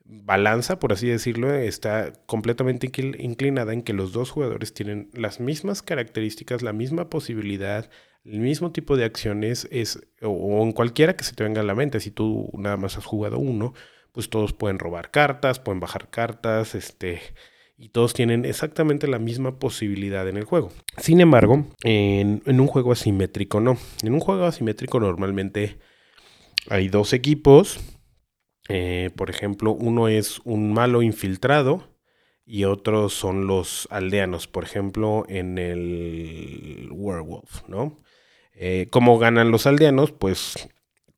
balanza, 0.05 0.79
por 0.79 0.93
así 0.93 1.07
decirlo, 1.07 1.53
está 1.53 2.13
completamente 2.25 2.91
inclinada 3.19 3.73
en 3.73 3.83
que 3.83 3.93
los 3.93 4.11
dos 4.11 4.31
jugadores 4.31 4.73
tienen 4.73 5.09
las 5.13 5.39
mismas 5.39 5.81
características, 5.81 6.61
la 6.61 6.73
misma 6.73 7.09
posibilidad, 7.09 7.89
el 8.25 8.39
mismo 8.39 8.71
tipo 8.71 8.97
de 8.97 9.05
acciones, 9.05 9.67
es, 9.71 10.01
o, 10.21 10.63
en 10.63 10.71
cualquiera 10.73 11.15
que 11.15 11.23
se 11.23 11.33
te 11.33 11.43
venga 11.43 11.61
a 11.61 11.65
la 11.65 11.75
mente. 11.75 11.99
Si 11.99 12.11
tú 12.11 12.49
nada 12.57 12.77
más 12.77 12.97
has 12.97 13.05
jugado 13.05 13.39
uno, 13.39 13.73
pues 14.11 14.29
todos 14.29 14.53
pueden 14.53 14.79
robar 14.79 15.11
cartas, 15.11 15.59
pueden 15.59 15.79
bajar 15.79 16.09
cartas, 16.09 16.75
este, 16.75 17.21
y 17.77 17.89
todos 17.89 18.13
tienen 18.13 18.45
exactamente 18.45 19.07
la 19.07 19.19
misma 19.19 19.57
posibilidad 19.57 20.27
en 20.27 20.37
el 20.37 20.43
juego. 20.43 20.71
Sin 20.97 21.21
embargo, 21.21 21.65
en, 21.83 22.43
en 22.45 22.59
un 22.59 22.67
juego 22.67 22.91
asimétrico 22.91 23.59
no. 23.61 23.77
En 24.03 24.13
un 24.13 24.19
juego 24.19 24.45
asimétrico 24.45 24.99
normalmente 24.99 25.77
hay 26.69 26.89
dos 26.89 27.13
equipos 27.13 27.79
eh, 28.69 29.09
por 29.15 29.29
ejemplo, 29.29 29.71
uno 29.71 30.07
es 30.07 30.39
un 30.45 30.73
malo 30.73 31.01
infiltrado 31.01 31.89
y 32.45 32.65
otros 32.65 33.13
son 33.13 33.47
los 33.47 33.87
aldeanos, 33.91 34.47
por 34.47 34.63
ejemplo, 34.63 35.25
en 35.29 35.57
el 35.57 36.89
Werewolf, 36.91 37.67
¿no? 37.67 37.99
Eh, 38.55 38.87
¿Cómo 38.89 39.17
ganan 39.17 39.51
los 39.51 39.65
aldeanos? 39.65 40.11
Pues 40.11 40.69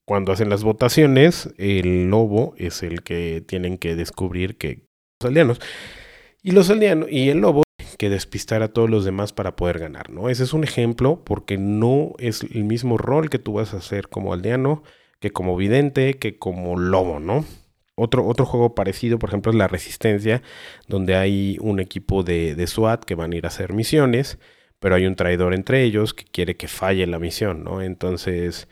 cuando 0.05 0.31
hacen 0.31 0.49
las 0.49 0.63
votaciones, 0.63 1.53
el 1.57 2.09
lobo 2.09 2.53
es 2.57 2.83
el 2.83 3.01
que 3.03 3.43
tienen 3.45 3.77
que 3.77 3.95
descubrir 3.95 4.57
que 4.57 4.87
los 5.19 5.29
aldeanos. 5.29 5.59
Y 6.43 6.51
los 6.51 6.69
aldeanos 6.69 7.09
y 7.11 7.29
el 7.29 7.39
lobo 7.39 7.63
que 7.97 8.09
despistar 8.09 8.61
a 8.61 8.67
todos 8.67 8.89
los 8.89 9.05
demás 9.05 9.33
para 9.33 9.55
poder 9.55 9.79
ganar, 9.79 10.09
¿no? 10.09 10.29
Ese 10.29 10.43
es 10.43 10.53
un 10.53 10.63
ejemplo 10.63 11.23
porque 11.23 11.57
no 11.57 12.13
es 12.19 12.43
el 12.43 12.65
mismo 12.65 12.97
rol 12.97 13.29
que 13.29 13.39
tú 13.39 13.53
vas 13.53 13.73
a 13.73 13.77
hacer 13.77 14.09
como 14.09 14.33
aldeano 14.33 14.83
que 15.25 15.31
como 15.31 15.57
vidente, 15.57 16.19
que 16.19 16.37
como 16.37 16.77
lobo, 16.77 17.19
¿no? 17.19 17.45
Otro, 17.95 18.27
otro 18.27 18.45
juego 18.45 18.75
parecido, 18.75 19.17
por 19.17 19.29
ejemplo, 19.29 19.51
es 19.51 19.57
La 19.57 19.67
Resistencia, 19.67 20.43
donde 20.87 21.15
hay 21.15 21.57
un 21.61 21.79
equipo 21.79 22.21
de, 22.21 22.53
de 22.53 22.67
SWAT 22.67 23.03
que 23.05 23.15
van 23.15 23.33
a 23.33 23.35
ir 23.35 23.45
a 23.45 23.47
hacer 23.47 23.73
misiones, 23.73 24.37
pero 24.79 24.93
hay 24.93 25.07
un 25.07 25.15
traidor 25.15 25.55
entre 25.55 25.81
ellos 25.81 26.13
que 26.13 26.25
quiere 26.25 26.57
que 26.57 26.67
falle 26.67 27.07
la 27.07 27.17
misión, 27.17 27.63
¿no? 27.63 27.81
Entonces, 27.81 28.67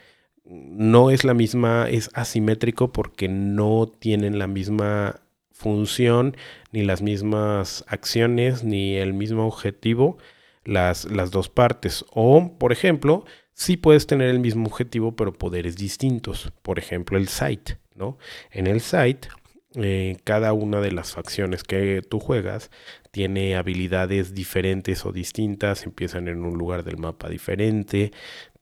no 0.46 1.10
es 1.10 1.24
la 1.24 1.34
misma, 1.34 1.88
es 1.90 2.12
asimétrico 2.14 2.92
porque 2.92 3.28
no 3.28 3.88
tienen 3.88 4.38
la 4.38 4.46
misma 4.46 5.22
función, 5.54 6.38
ni 6.72 6.84
las 6.84 7.02
mismas 7.02 7.84
acciones, 7.88 8.64
ni 8.64 8.98
el 8.98 9.14
mismo 9.14 9.48
objetivo 9.48 10.20
las, 10.66 11.06
las 11.06 11.32
dos 11.32 11.50
partes. 11.50 12.06
O, 12.12 12.58
por 12.58 12.72
ejemplo, 12.72 13.26
sí 13.54 13.78
puedes 13.78 14.08
tener 14.08 14.30
el 14.30 14.40
mismo 14.40 14.68
objetivo, 14.68 15.16
pero 15.16 15.34
poderes 15.34 15.78
distintos. 15.78 16.52
Por 16.62 16.80
ejemplo, 16.80 17.18
el 17.18 17.28
site, 17.28 17.78
¿no? 17.96 18.18
En 18.52 18.68
el 18.68 18.82
site, 18.82 19.28
eh, 19.76 20.18
cada 20.24 20.54
una 20.54 20.82
de 20.82 20.92
las 20.92 21.14
facciones 21.14 21.64
que 21.64 22.04
tú 22.08 22.20
juegas 22.20 22.70
tiene 23.12 23.56
habilidades 23.56 24.34
diferentes 24.36 25.06
o 25.06 25.12
distintas, 25.12 25.86
empiezan 25.86 26.28
en 26.28 26.44
un 26.44 26.58
lugar 26.58 26.84
del 26.84 26.98
mapa 26.98 27.30
diferente, 27.30 28.12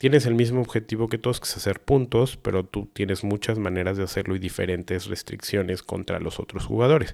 tienes 0.02 0.26
el 0.26 0.34
mismo 0.34 0.62
objetivo 0.62 1.10
que 1.10 1.20
todos, 1.20 1.40
que 1.40 1.44
es 1.44 1.56
hacer 1.56 1.80
puntos, 1.80 2.36
pero 2.36 2.66
tú 2.66 2.90
tienes 2.92 3.24
muchas 3.24 3.60
maneras 3.60 3.98
de 3.98 4.04
hacerlo 4.04 4.36
y 4.36 4.40
diferentes 4.40 5.06
restricciones 5.06 5.84
contra 5.84 6.20
los 6.20 6.40
otros 6.40 6.66
jugadores. 6.66 7.14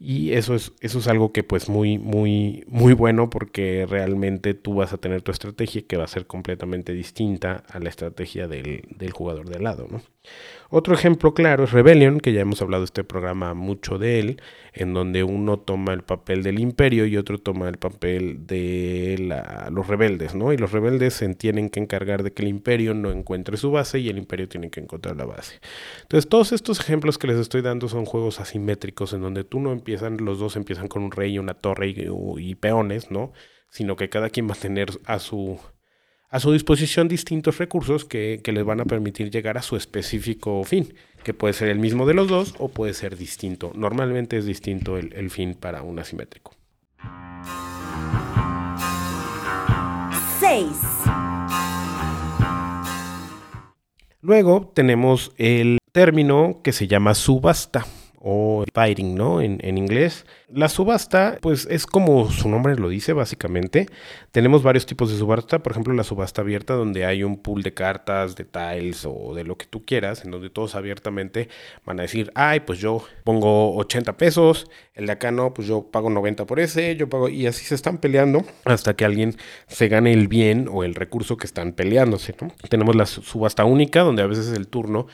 Y 0.00 0.32
eso 0.32 0.56
es, 0.56 0.72
eso 0.80 0.98
es 0.98 1.06
algo 1.06 1.32
que 1.32 1.44
pues 1.44 1.68
muy, 1.68 1.98
muy, 1.98 2.64
muy 2.66 2.94
bueno 2.94 3.30
porque 3.30 3.86
realmente 3.88 4.54
tú 4.54 4.74
vas 4.74 4.92
a 4.92 4.98
tener 4.98 5.22
tu 5.22 5.30
estrategia 5.30 5.82
que 5.86 5.96
va 5.96 6.02
a 6.02 6.08
ser 6.08 6.26
completamente 6.26 6.92
distinta 6.92 7.62
a 7.68 7.78
la 7.78 7.90
estrategia 7.90 8.48
del, 8.48 8.82
del 8.90 9.12
jugador 9.12 9.48
de 9.48 9.60
lado, 9.60 9.86
¿no? 9.88 10.02
Otro 10.68 10.94
ejemplo 10.94 11.32
claro 11.32 11.64
es 11.64 11.72
Rebellion, 11.72 12.18
que 12.18 12.32
ya 12.32 12.40
hemos 12.40 12.60
hablado 12.60 12.82
este 12.82 13.04
programa 13.04 13.54
mucho 13.54 13.98
de 13.98 14.18
él, 14.18 14.42
en 14.72 14.92
donde 14.94 15.22
uno 15.22 15.58
toma 15.58 15.92
el 15.92 16.02
papel 16.02 16.42
del 16.42 16.58
imperio 16.58 17.06
y 17.06 17.16
otro 17.16 17.38
toma 17.38 17.68
el 17.68 17.78
papel 17.78 18.46
de 18.46 19.32
los 19.70 19.86
rebeldes, 19.86 20.34
¿no? 20.34 20.52
Y 20.52 20.56
los 20.56 20.72
rebeldes 20.72 21.14
se 21.14 21.32
tienen 21.36 21.70
que 21.70 21.80
encargar 21.80 22.15
de 22.22 22.32
que 22.32 22.42
el 22.42 22.48
imperio 22.48 22.94
no 22.94 23.10
encuentre 23.10 23.56
su 23.56 23.70
base 23.70 23.98
y 23.98 24.08
el 24.08 24.18
imperio 24.18 24.48
tiene 24.48 24.70
que 24.70 24.80
encontrar 24.80 25.16
la 25.16 25.24
base. 25.24 25.60
Entonces, 26.02 26.28
todos 26.28 26.52
estos 26.52 26.80
ejemplos 26.80 27.18
que 27.18 27.26
les 27.26 27.38
estoy 27.38 27.62
dando 27.62 27.88
son 27.88 28.04
juegos 28.04 28.40
asimétricos 28.40 29.12
en 29.12 29.22
donde 29.22 29.44
tú 29.44 29.60
no 29.60 29.72
empiezan, 29.72 30.18
los 30.18 30.38
dos 30.38 30.56
empiezan 30.56 30.88
con 30.88 31.02
un 31.02 31.10
rey 31.10 31.34
y 31.34 31.38
una 31.38 31.54
torre 31.54 31.94
y, 31.96 32.54
peones, 32.56 33.10
¿no? 33.10 33.32
Sino 33.70 33.96
que 33.96 34.08
cada 34.08 34.30
quien 34.30 34.48
va 34.48 34.54
a 34.54 34.58
tener 34.58 34.88
a 35.04 35.18
su 35.18 35.58
a 36.28 36.40
su 36.40 36.52
disposición 36.52 37.06
distintos 37.06 37.58
recursos 37.58 38.04
que, 38.04 38.42
les 38.44 38.64
van 38.64 38.80
a 38.80 38.84
permitir 38.84 39.30
llegar 39.30 39.56
a 39.58 39.62
su 39.62 39.76
específico 39.76 40.64
fin, 40.64 40.92
que 41.22 41.32
puede 41.32 41.54
ser 41.54 41.68
el 41.68 41.78
mismo 41.78 42.04
de 42.04 42.14
los 42.14 42.26
dos 42.26 42.54
o 42.58 42.68
puede 42.68 42.94
ser 42.94 43.16
distinto. 43.16 43.70
Normalmente 43.76 44.36
es 44.36 44.44
distinto 44.44 44.98
el, 44.98 45.12
el 45.14 45.30
fin 45.30 45.54
para 45.54 45.82
un 45.82 46.00
asimétrico. 46.00 46.56
6. 50.40 51.25
Luego 54.26 54.72
tenemos 54.74 55.30
el 55.38 55.78
término 55.92 56.58
que 56.64 56.72
se 56.72 56.88
llama 56.88 57.14
subasta 57.14 57.86
o 58.28 58.64
fighting, 58.74 59.14
¿no? 59.14 59.40
En, 59.40 59.60
en, 59.62 59.78
inglés. 59.78 60.26
La 60.52 60.68
subasta, 60.68 61.38
pues 61.40 61.68
es 61.70 61.86
como 61.86 62.28
su 62.32 62.48
nombre 62.48 62.74
lo 62.74 62.88
dice, 62.88 63.12
básicamente. 63.12 63.86
Tenemos 64.32 64.64
varios 64.64 64.84
tipos 64.84 65.12
de 65.12 65.16
subasta, 65.16 65.60
por 65.60 65.70
ejemplo, 65.70 65.94
la 65.94 66.02
subasta 66.02 66.42
abierta, 66.42 66.74
donde 66.74 67.06
hay 67.06 67.22
un 67.22 67.36
pool 67.40 67.62
de 67.62 67.72
cartas, 67.72 68.34
de 68.34 68.44
tiles 68.44 69.06
o 69.06 69.32
de 69.32 69.44
lo 69.44 69.56
que 69.56 69.66
tú 69.66 69.84
quieras, 69.84 70.24
en 70.24 70.32
donde 70.32 70.50
todos 70.50 70.74
abiertamente 70.74 71.48
van 71.84 72.00
a 72.00 72.02
decir, 72.02 72.32
ay, 72.34 72.60
pues 72.60 72.80
yo 72.80 73.04
pongo 73.22 73.76
80 73.76 74.16
pesos, 74.16 74.68
el 74.94 75.06
de 75.06 75.12
acá 75.12 75.30
no, 75.30 75.54
pues 75.54 75.68
yo 75.68 75.84
pago 75.92 76.10
90 76.10 76.46
por 76.46 76.58
ese, 76.58 76.96
yo 76.96 77.08
pago, 77.08 77.28
y 77.28 77.46
así 77.46 77.64
se 77.64 77.76
están 77.76 77.98
peleando 77.98 78.44
hasta 78.64 78.96
que 78.96 79.04
alguien 79.04 79.36
se 79.68 79.86
gane 79.86 80.12
el 80.12 80.26
bien 80.26 80.68
o 80.68 80.82
el 80.82 80.96
recurso 80.96 81.36
que 81.36 81.46
están 81.46 81.72
peleándose, 81.74 82.34
¿no? 82.40 82.52
Tenemos 82.68 82.96
la 82.96 83.06
subasta 83.06 83.64
única, 83.64 84.00
donde 84.00 84.22
a 84.22 84.26
veces 84.26 84.52
el 84.52 84.66
turno 84.66 85.06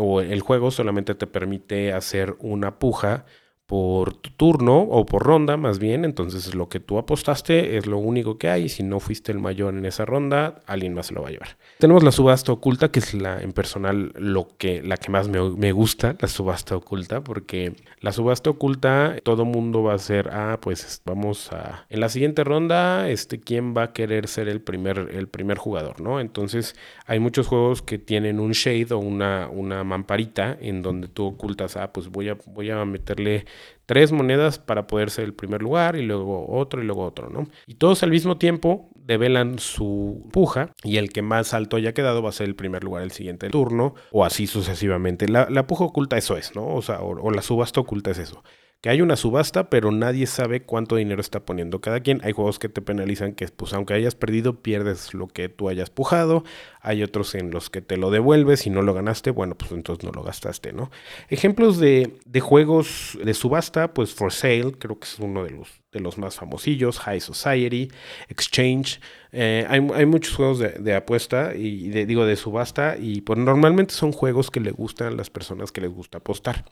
o 0.00 0.20
el 0.20 0.40
juego 0.40 0.70
solamente 0.70 1.14
te 1.14 1.26
permite 1.26 1.92
una 2.38 2.78
puja 2.78 3.24
por 3.72 4.12
tu 4.12 4.28
turno 4.28 4.80
o 4.80 5.06
por 5.06 5.22
ronda 5.22 5.56
más 5.56 5.78
bien, 5.78 6.04
entonces 6.04 6.54
lo 6.54 6.68
que 6.68 6.78
tú 6.78 6.98
apostaste 6.98 7.78
es 7.78 7.86
lo 7.86 7.96
único 7.96 8.36
que 8.36 8.50
hay, 8.50 8.68
si 8.68 8.82
no 8.82 9.00
fuiste 9.00 9.32
el 9.32 9.38
mayor 9.38 9.72
en 9.72 9.86
esa 9.86 10.04
ronda, 10.04 10.60
alguien 10.66 10.92
más 10.92 11.06
se 11.06 11.14
lo 11.14 11.22
va 11.22 11.28
a 11.28 11.30
llevar. 11.30 11.56
Tenemos 11.78 12.02
la 12.02 12.12
subasta 12.12 12.52
oculta, 12.52 12.90
que 12.90 12.98
es 12.98 13.14
la 13.14 13.40
en 13.40 13.54
personal 13.54 14.12
lo 14.14 14.48
que 14.58 14.82
la 14.82 14.98
que 14.98 15.10
más 15.10 15.28
me, 15.28 15.40
me 15.52 15.72
gusta, 15.72 16.16
la 16.20 16.28
subasta 16.28 16.76
oculta, 16.76 17.24
porque 17.24 17.74
la 18.00 18.12
subasta 18.12 18.50
oculta 18.50 19.16
todo 19.22 19.46
mundo 19.46 19.82
va 19.82 19.94
a 19.94 19.98
ser, 19.98 20.28
ah, 20.34 20.58
pues 20.60 21.00
vamos 21.06 21.50
a 21.50 21.86
en 21.88 22.00
la 22.00 22.10
siguiente 22.10 22.44
ronda, 22.44 23.08
este 23.08 23.40
quién 23.40 23.74
va 23.74 23.84
a 23.84 23.92
querer 23.94 24.28
ser 24.28 24.50
el 24.50 24.60
primer 24.60 25.08
el 25.14 25.28
primer 25.28 25.56
jugador, 25.56 26.02
¿no? 26.02 26.20
Entonces, 26.20 26.76
hay 27.06 27.20
muchos 27.20 27.46
juegos 27.46 27.80
que 27.80 27.96
tienen 27.96 28.38
un 28.38 28.52
shade 28.52 28.92
o 28.92 28.98
una 28.98 29.48
una 29.48 29.82
mamparita 29.82 30.58
en 30.60 30.82
donde 30.82 31.08
tú 31.08 31.24
ocultas, 31.24 31.78
ah, 31.78 31.90
pues 31.90 32.08
voy 32.08 32.28
a 32.28 32.36
voy 32.48 32.68
a 32.68 32.84
meterle 32.84 33.46
tres 33.86 34.12
monedas 34.12 34.58
para 34.58 34.86
poder 34.86 35.10
ser 35.10 35.24
el 35.24 35.34
primer 35.34 35.62
lugar 35.62 35.96
y 35.96 36.02
luego 36.02 36.46
otro 36.48 36.82
y 36.82 36.86
luego 36.86 37.04
otro, 37.04 37.30
¿no? 37.30 37.48
Y 37.66 37.74
todos 37.74 38.02
al 38.02 38.10
mismo 38.10 38.38
tiempo 38.38 38.90
develan 38.94 39.58
su 39.58 40.28
puja 40.32 40.70
y 40.84 40.96
el 40.96 41.12
que 41.12 41.22
más 41.22 41.54
alto 41.54 41.76
haya 41.76 41.92
quedado 41.92 42.22
va 42.22 42.30
a 42.30 42.32
ser 42.32 42.48
el 42.48 42.54
primer 42.54 42.84
lugar 42.84 43.02
el 43.02 43.10
siguiente 43.10 43.50
turno 43.50 43.94
o 44.10 44.24
así 44.24 44.46
sucesivamente. 44.46 45.28
La, 45.28 45.66
puja 45.66 45.84
oculta 45.84 46.16
eso 46.16 46.36
es, 46.36 46.54
¿no? 46.54 46.66
O 46.74 46.82
sea, 46.82 47.00
o 47.00 47.30
la 47.30 47.42
subasta 47.42 47.80
oculta 47.80 48.10
es 48.10 48.18
eso 48.18 48.42
que 48.82 48.90
hay 48.90 49.00
una 49.00 49.14
subasta, 49.14 49.70
pero 49.70 49.92
nadie 49.92 50.26
sabe 50.26 50.62
cuánto 50.62 50.96
dinero 50.96 51.20
está 51.20 51.40
poniendo 51.40 51.80
cada 51.80 52.00
quien. 52.00 52.20
Hay 52.24 52.32
juegos 52.32 52.58
que 52.58 52.68
te 52.68 52.82
penalizan 52.82 53.32
que, 53.32 53.46
pues, 53.46 53.72
aunque 53.74 53.94
hayas 53.94 54.16
perdido, 54.16 54.60
pierdes 54.60 55.14
lo 55.14 55.28
que 55.28 55.48
tú 55.48 55.68
hayas 55.68 55.88
pujado. 55.88 56.42
Hay 56.80 57.04
otros 57.04 57.36
en 57.36 57.52
los 57.52 57.70
que 57.70 57.80
te 57.80 57.96
lo 57.96 58.10
devuelves 58.10 58.66
y 58.66 58.70
no 58.70 58.82
lo 58.82 58.92
ganaste, 58.92 59.30
bueno, 59.30 59.54
pues 59.54 59.70
entonces 59.70 60.04
no 60.04 60.10
lo 60.10 60.24
gastaste, 60.24 60.72
¿no? 60.72 60.90
Ejemplos 61.28 61.78
de, 61.78 62.10
juegos 62.40 63.16
de 63.22 63.34
subasta, 63.34 63.94
pues 63.94 64.14
For 64.14 64.32
Sale, 64.32 64.72
creo 64.72 64.98
que 64.98 65.04
es 65.04 65.16
uno 65.20 65.44
de 65.44 65.50
los, 65.50 65.81
de 65.92 66.00
los 66.00 66.18
más 66.18 66.36
famosillos, 66.36 66.98
High 67.00 67.20
Society, 67.20 67.88
Exchange. 68.28 69.00
Eh, 69.32 69.66
hay, 69.68 70.06
muchos 70.06 70.34
juegos 70.34 70.58
de, 70.58 70.94
apuesta 70.94 71.54
y 71.54 71.88
digo 71.88 72.26
de 72.26 72.36
subasta 72.36 72.96
y 72.98 73.22
pues 73.22 73.38
normalmente 73.38 73.94
son 73.94 74.12
juegos 74.12 74.50
que 74.50 74.60
le 74.60 74.72
gustan 74.72 75.08
a 75.08 75.10
las 75.10 75.30
personas 75.30 75.72
que 75.72 75.80
les 75.80 75.90
gusta 75.90 76.18
apostar 76.18 76.64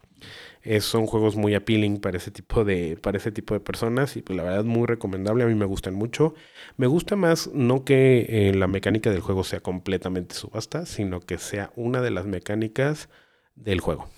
son 0.80 1.06
juegos 1.06 1.36
muy 1.36 1.54
appealing 1.54 2.00
para 2.00 2.18
ese 2.18 2.30
tipo 2.30 2.64
de, 2.64 2.98
para 3.00 3.16
ese 3.16 3.32
tipo 3.32 3.54
de 3.54 3.60
personas 3.60 4.16
y 4.16 4.22
pues 4.22 4.36
la 4.36 4.42
verdad 4.42 4.64
muy 4.64 4.86
recomendable, 4.86 5.44
a 5.44 5.46
mí 5.46 5.54
me 5.54 5.64
gustan 5.64 5.94
mucho. 5.94 6.34
Me 6.76 6.86
gusta 6.86 7.16
más 7.16 7.50
no 7.52 7.84
que 7.84 8.26
eh, 8.28 8.54
la 8.54 8.66
mecánica 8.66 9.10
del 9.10 9.20
juego 9.20 9.44
sea 9.44 9.60
completamente 9.60 10.34
subasta, 10.34 10.86
sino 10.86 11.20
que 11.20 11.38
sea 11.38 11.72
una 11.76 12.02
de 12.02 12.10
las 12.10 12.26
mecánicas 12.26 13.08
del 13.54 13.80
juego. 13.80 14.08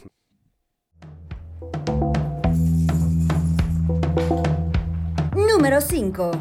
Número 5.62 5.80
5. 5.80 6.32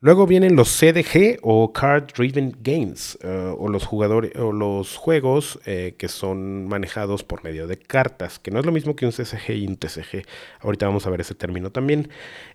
Luego 0.00 0.26
vienen 0.26 0.56
los 0.56 0.76
CDG 0.76 1.38
o 1.42 1.72
Card 1.72 2.10
Driven 2.16 2.56
Games 2.62 3.16
eh, 3.22 3.54
o 3.56 3.68
los 3.68 4.96
juegos 4.96 5.60
eh, 5.66 5.94
que 5.96 6.08
son 6.08 6.66
manejados 6.66 7.22
por 7.22 7.44
medio 7.44 7.68
de 7.68 7.76
cartas, 7.76 8.40
que 8.40 8.50
no 8.50 8.58
es 8.58 8.66
lo 8.66 8.72
mismo 8.72 8.96
que 8.96 9.06
un 9.06 9.12
CCG 9.12 9.50
y 9.50 9.68
un 9.68 9.76
TCG. 9.76 10.26
Ahorita 10.58 10.86
vamos 10.86 11.06
a 11.06 11.10
ver 11.10 11.20
ese 11.20 11.36
término 11.36 11.70
también. 11.70 12.08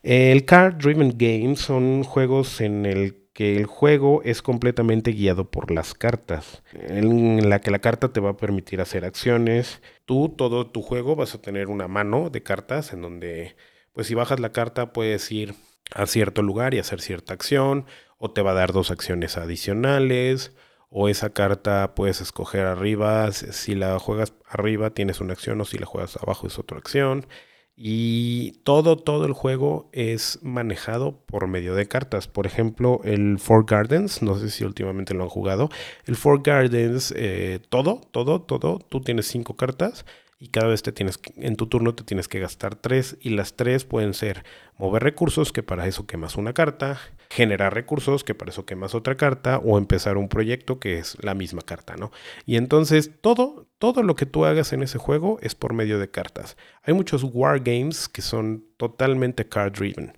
el 0.04 0.44
Card 0.44 0.80
Driven 0.80 1.16
Games 1.18 1.62
son 1.62 2.04
juegos 2.04 2.60
en 2.60 2.86
el 2.86 3.22
que 3.34 3.56
el 3.56 3.66
juego 3.66 4.22
es 4.24 4.42
completamente 4.42 5.12
guiado 5.12 5.50
por 5.50 5.72
las 5.72 5.94
cartas, 5.94 6.64
en 6.74 7.50
la 7.50 7.62
que 7.62 7.72
la 7.72 7.80
carta 7.80 8.12
te 8.12 8.20
va 8.20 8.32
a 8.32 8.38
permitir 8.38 8.82
hacer 8.82 9.06
acciones. 9.06 9.82
Tú, 10.12 10.28
todo 10.28 10.68
tu 10.68 10.82
juego, 10.82 11.16
vas 11.16 11.36
a 11.36 11.42
tener 11.42 11.70
una 11.70 11.88
mano 11.88 12.30
de 12.30 12.44
cartas 12.44 12.92
en 12.92 13.02
donde, 13.02 13.56
pues 13.94 14.08
si 14.08 14.14
bajas 14.14 14.42
la 14.42 14.52
carta, 14.52 14.92
puedes 14.92 15.32
ir 15.32 15.56
a 15.96 16.06
cierto 16.06 16.42
lugar 16.42 16.74
y 16.74 16.80
hacer 16.80 17.00
cierta 17.00 17.34
acción, 17.34 17.86
o 18.18 18.30
te 18.30 18.42
va 18.42 18.52
a 18.52 18.56
dar 18.56 18.74
dos 18.74 18.92
acciones 18.92 19.38
adicionales, 19.38 20.54
o 20.90 21.08
esa 21.08 21.30
carta 21.30 21.96
puedes 21.96 22.20
escoger 22.20 22.66
arriba, 22.66 23.32
si 23.32 23.74
la 23.74 23.98
juegas 24.00 24.34
arriba 24.50 24.90
tienes 24.90 25.22
una 25.22 25.32
acción, 25.32 25.62
o 25.62 25.64
si 25.64 25.78
la 25.78 25.86
juegas 25.86 26.18
abajo 26.18 26.46
es 26.46 26.60
otra 26.60 26.78
acción. 26.78 27.26
Y 27.84 28.60
todo, 28.64 28.96
todo 28.96 29.26
el 29.26 29.34
juego 29.34 29.90
es 29.92 30.38
manejado 30.44 31.18
por 31.26 31.48
medio 31.48 31.74
de 31.74 31.88
cartas. 31.88 32.28
Por 32.28 32.46
ejemplo, 32.46 33.02
el 33.04 33.40
Four 33.40 33.66
Gardens, 33.66 34.22
no 34.22 34.38
sé 34.38 34.52
si 34.52 34.64
últimamente 34.64 35.16
lo 35.16 35.24
han 35.24 35.30
jugado. 35.30 35.70
El 36.06 36.16
Four 36.16 36.44
Gardens, 36.44 37.12
eh, 37.18 37.60
todo, 37.70 38.00
todo, 38.12 38.44
todo, 38.44 38.78
tú 38.78 39.02
tienes 39.02 39.26
cinco 39.26 39.56
cartas 39.56 40.06
y 40.42 40.48
cada 40.48 40.68
vez 40.68 40.82
te 40.82 40.92
tienes 40.92 41.20
en 41.38 41.56
tu 41.56 41.68
turno 41.68 41.94
te 41.94 42.04
tienes 42.04 42.28
que 42.28 42.40
gastar 42.40 42.76
tres 42.76 43.16
y 43.22 43.30
las 43.30 43.54
tres 43.54 43.86
pueden 43.86 44.16
ser 44.16 44.44
mover 44.76 45.04
recursos 45.04 45.54
que 45.54 45.62
para 45.62 45.88
eso 45.88 46.08
quemas 46.08 46.36
una 46.36 46.54
carta, 46.54 47.00
generar 47.30 47.76
recursos 47.76 48.24
que 48.24 48.34
para 48.34 48.50
eso 48.50 48.66
quemas 48.66 48.96
otra 48.96 49.16
carta 49.16 49.60
o 49.60 49.78
empezar 49.78 50.18
un 50.18 50.30
proyecto 50.30 50.80
que 50.80 50.98
es 50.98 51.16
la 51.24 51.36
misma 51.36 51.62
carta, 51.62 51.96
¿no? 51.96 52.12
Y 52.48 52.56
entonces 52.58 53.12
todo 53.22 53.68
todo 53.78 54.02
lo 54.02 54.16
que 54.16 54.26
tú 54.26 54.46
hagas 54.46 54.74
en 54.74 54.82
ese 54.82 54.98
juego 54.98 55.38
es 55.42 55.54
por 55.54 55.74
medio 55.74 56.00
de 56.00 56.10
cartas. 56.10 56.58
Hay 56.84 56.96
muchos 56.96 57.24
wargames 57.24 58.10
que 58.10 58.24
son 58.24 58.66
totalmente 58.78 59.48
card 59.48 59.74
driven 59.74 60.18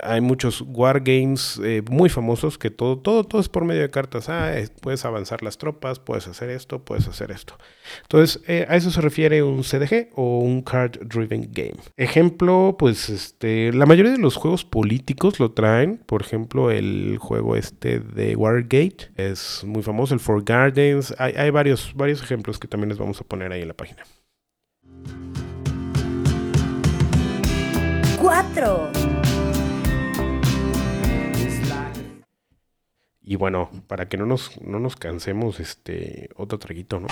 hay 0.00 0.20
muchos 0.20 0.62
wargames 0.66 1.58
eh, 1.64 1.82
muy 1.90 2.08
famosos 2.08 2.58
que 2.58 2.70
todo, 2.70 2.98
todo, 2.98 3.24
todo 3.24 3.40
es 3.40 3.48
por 3.48 3.64
medio 3.64 3.80
de 3.82 3.90
cartas. 3.90 4.28
Ah, 4.28 4.54
puedes 4.82 5.04
avanzar 5.04 5.42
las 5.42 5.56
tropas, 5.56 5.98
puedes 5.98 6.28
hacer 6.28 6.50
esto, 6.50 6.84
puedes 6.84 7.08
hacer 7.08 7.30
esto. 7.30 7.56
Entonces, 8.02 8.42
eh, 8.46 8.66
a 8.68 8.76
eso 8.76 8.90
se 8.90 9.00
refiere 9.00 9.42
un 9.42 9.62
CDG 9.62 10.10
o 10.14 10.40
un 10.40 10.62
Card 10.62 10.98
Driven 11.06 11.50
Game. 11.52 11.76
Ejemplo, 11.96 12.76
pues 12.78 13.08
este, 13.08 13.72
la 13.72 13.86
mayoría 13.86 14.12
de 14.12 14.18
los 14.18 14.36
juegos 14.36 14.64
políticos 14.64 15.40
lo 15.40 15.52
traen. 15.52 15.98
Por 16.06 16.22
ejemplo, 16.22 16.70
el 16.70 17.16
juego 17.18 17.56
este 17.56 18.00
de 18.00 18.36
Wargate 18.36 19.10
es 19.16 19.64
muy 19.64 19.82
famoso, 19.82 20.14
el 20.14 20.20
Four 20.20 20.44
Gardens. 20.44 21.14
Hay, 21.18 21.32
hay 21.32 21.50
varios, 21.50 21.92
varios 21.94 22.22
ejemplos 22.22 22.58
que 22.58 22.68
también 22.68 22.90
les 22.90 22.98
vamos 22.98 23.20
a 23.20 23.24
poner 23.24 23.52
ahí 23.52 23.62
en 23.62 23.68
la 23.68 23.74
página. 23.74 24.04
4. 28.24 28.90
Y 33.20 33.36
bueno, 33.36 33.70
para 33.86 34.08
que 34.08 34.16
no 34.16 34.24
nos, 34.24 34.58
no 34.62 34.80
nos 34.80 34.96
cansemos, 34.96 35.60
este, 35.60 36.30
otro 36.34 36.58
traguito, 36.58 37.00
¿no? 37.00 37.08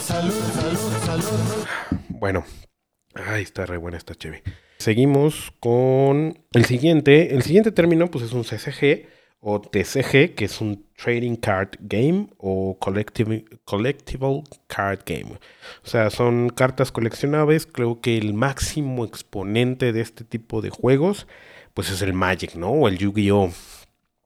Salud, 0.00 0.32
salud, 0.32 0.78
salud. 1.06 1.24
Bueno, 2.08 2.44
ay, 3.14 3.44
está 3.44 3.64
re 3.64 3.76
buena 3.76 3.96
esta 3.96 4.16
chévere. 4.16 4.42
Seguimos 4.78 5.52
con 5.60 6.44
el 6.50 6.64
siguiente. 6.64 7.32
El 7.32 7.42
siguiente 7.44 7.70
término, 7.70 8.10
pues 8.10 8.24
es 8.24 8.32
un 8.32 8.42
CCG 8.42 9.06
o 9.44 9.60
TCG, 9.60 10.34
que 10.36 10.44
es 10.44 10.60
un 10.60 10.86
Trading 10.96 11.34
Card 11.34 11.70
Game 11.80 12.28
o 12.38 12.78
Collectible, 12.78 13.44
collectible 13.64 14.44
Card 14.68 15.00
Game. 15.04 15.32
O 15.84 15.86
sea, 15.86 16.10
son 16.10 16.48
cartas 16.48 16.92
coleccionables. 16.92 17.66
Creo 17.66 18.00
que 18.00 18.16
el 18.16 18.34
máximo 18.34 19.04
exponente 19.04 19.92
de 19.92 20.00
este 20.00 20.22
tipo 20.22 20.62
de 20.62 20.70
juegos, 20.70 21.26
pues 21.74 21.90
es 21.90 22.02
el 22.02 22.14
Magic, 22.14 22.54
¿no? 22.54 22.70
O 22.70 22.88
el 22.88 22.98
Yu-Gi-Oh! 22.98 23.50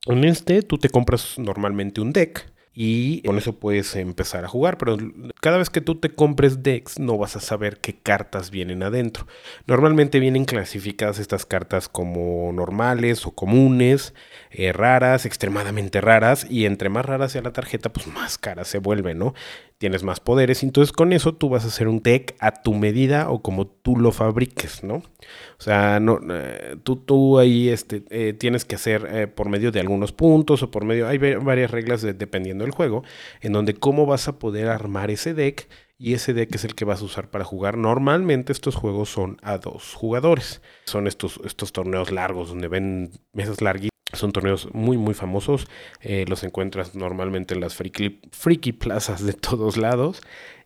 En 0.08 0.24
este, 0.24 0.60
tú 0.60 0.76
te 0.76 0.90
compras 0.90 1.38
normalmente 1.38 2.02
un 2.02 2.12
deck 2.12 2.52
y 2.78 3.22
con 3.22 3.38
eso 3.38 3.58
puedes 3.58 3.96
empezar 3.96 4.44
a 4.44 4.48
jugar, 4.48 4.76
pero 4.76 4.98
cada 5.40 5.56
vez 5.56 5.70
que 5.70 5.80
tú 5.80 5.94
te 5.94 6.10
compres 6.10 6.62
decks 6.62 6.98
no 6.98 7.16
vas 7.16 7.34
a 7.34 7.40
saber 7.40 7.78
qué 7.78 7.96
cartas 7.96 8.50
vienen 8.50 8.82
adentro. 8.82 9.26
Normalmente 9.66 10.20
vienen 10.20 10.44
clasificadas 10.44 11.18
estas 11.18 11.46
cartas 11.46 11.88
como 11.88 12.52
normales 12.52 13.24
o 13.24 13.30
comunes, 13.30 14.12
eh, 14.50 14.74
raras, 14.74 15.24
extremadamente 15.24 16.02
raras, 16.02 16.46
y 16.50 16.66
entre 16.66 16.90
más 16.90 17.06
raras 17.06 17.32
sea 17.32 17.40
la 17.40 17.54
tarjeta, 17.54 17.90
pues 17.94 18.08
más 18.08 18.36
cara 18.36 18.64
se 18.64 18.76
vuelve, 18.76 19.14
¿no? 19.14 19.32
Tienes 19.78 20.02
más 20.02 20.20
poderes. 20.20 20.62
Entonces 20.62 20.92
con 20.92 21.12
eso 21.12 21.34
tú 21.34 21.48
vas 21.48 21.64
a 21.64 21.68
hacer 21.68 21.88
un 21.88 22.02
deck 22.02 22.34
a 22.38 22.62
tu 22.62 22.74
medida 22.74 23.30
o 23.30 23.42
como 23.42 23.66
tú 23.66 23.96
lo 23.96 24.12
fabriques, 24.12 24.82
¿no? 24.82 24.96
O 24.96 25.62
sea, 25.62 26.00
no, 26.00 26.18
eh, 26.30 26.76
tú, 26.82 26.96
tú 26.96 27.38
ahí 27.38 27.68
este, 27.68 28.04
eh, 28.10 28.32
tienes 28.32 28.64
que 28.64 28.76
hacer 28.76 29.06
eh, 29.10 29.26
por 29.26 29.48
medio 29.48 29.72
de 29.72 29.80
algunos 29.80 30.12
puntos 30.12 30.62
o 30.62 30.70
por 30.70 30.84
medio, 30.84 31.08
hay 31.08 31.18
varias 31.18 31.70
reglas 31.70 32.02
dependiendo 32.02 32.64
del 32.64 32.72
juego, 32.72 33.04
en 33.40 33.52
donde 33.52 33.74
cómo 33.74 34.06
vas 34.06 34.28
a 34.28 34.38
poder 34.38 34.68
armar 34.68 35.10
ese 35.10 35.34
deck 35.34 35.68
y 35.98 36.12
ese 36.12 36.34
deck 36.34 36.54
es 36.54 36.64
el 36.64 36.74
que 36.74 36.84
vas 36.84 37.00
a 37.00 37.06
usar 37.06 37.30
para 37.30 37.44
jugar. 37.44 37.78
Normalmente 37.78 38.52
estos 38.52 38.74
juegos 38.74 39.08
son 39.08 39.38
a 39.42 39.58
dos 39.58 39.94
jugadores. 39.94 40.60
Son 40.84 41.06
estos, 41.06 41.40
estos 41.44 41.72
torneos 41.72 42.10
largos 42.10 42.50
donde 42.50 42.68
ven 42.68 43.10
mesas 43.32 43.62
larguitas 43.62 43.95
son 44.12 44.32
torneos 44.32 44.68
muy, 44.72 44.96
muy 44.96 45.14
famosos. 45.14 45.68
Eh, 46.00 46.24
los 46.28 46.44
encuentras 46.44 46.94
normalmente 46.94 47.54
en 47.54 47.60
las 47.60 47.74
friki, 47.74 48.72
plazas 48.72 49.24
de 49.24 49.32
todos 49.32 49.76
lados. 49.76 50.20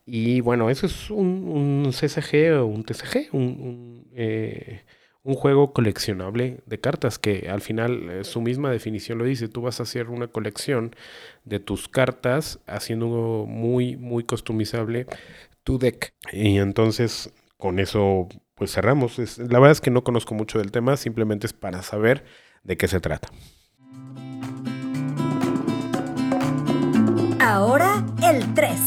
Y 0.07 0.41
bueno, 0.41 0.71
eso 0.71 0.87
es 0.87 1.11
un, 1.11 1.49
un 1.49 1.93
CCG 1.93 2.61
o 2.61 2.67
un 2.67 2.85
TCG, 2.85 3.29
un, 3.33 4.09
eh, 4.13 4.83
un 5.23 5.35
juego 5.35 5.73
coleccionable 5.73 6.61
de 6.67 6.81
cartas, 6.81 7.19
que 7.19 7.49
al 7.49 7.61
final 7.61 8.11
eh, 8.11 8.25
su 8.25 8.41
misma 8.41 8.71
definición 8.71 9.19
lo 9.19 9.25
dice, 9.25 9.49
tú 9.49 9.63
vas 9.63 9.81
a 9.81 9.85
hacer 9.85 10.09
una 10.09 10.29
colección 10.29 10.95
de 11.45 11.61
tus 11.61 11.89
cartas 11.89 12.61
haciendo 12.67 13.45
muy, 13.47 13.97
muy 13.97 14.25
customizable 14.25 15.07
tu 15.63 15.79
deck. 15.79 16.15
Y 16.33 16.59
entonces 16.59 17.33
con 17.59 17.79
eso 17.79 18.29
pues 18.55 18.73
cerramos. 18.73 19.19
la 19.39 19.59
verdad 19.59 19.71
es 19.71 19.81
que 19.81 19.91
no 19.91 20.05
conozco 20.05 20.35
mucho 20.35 20.59
del 20.59 20.71
tema, 20.71 20.97
simplemente 20.97 21.47
es 21.47 21.53
para 21.53 21.83
saber 21.83 22.25
de 22.63 22.77
qué 22.77 22.89
se 22.89 23.01
trata. 23.01 23.29
Ahora 27.41 28.05
el 28.23 28.55
3. 28.55 28.79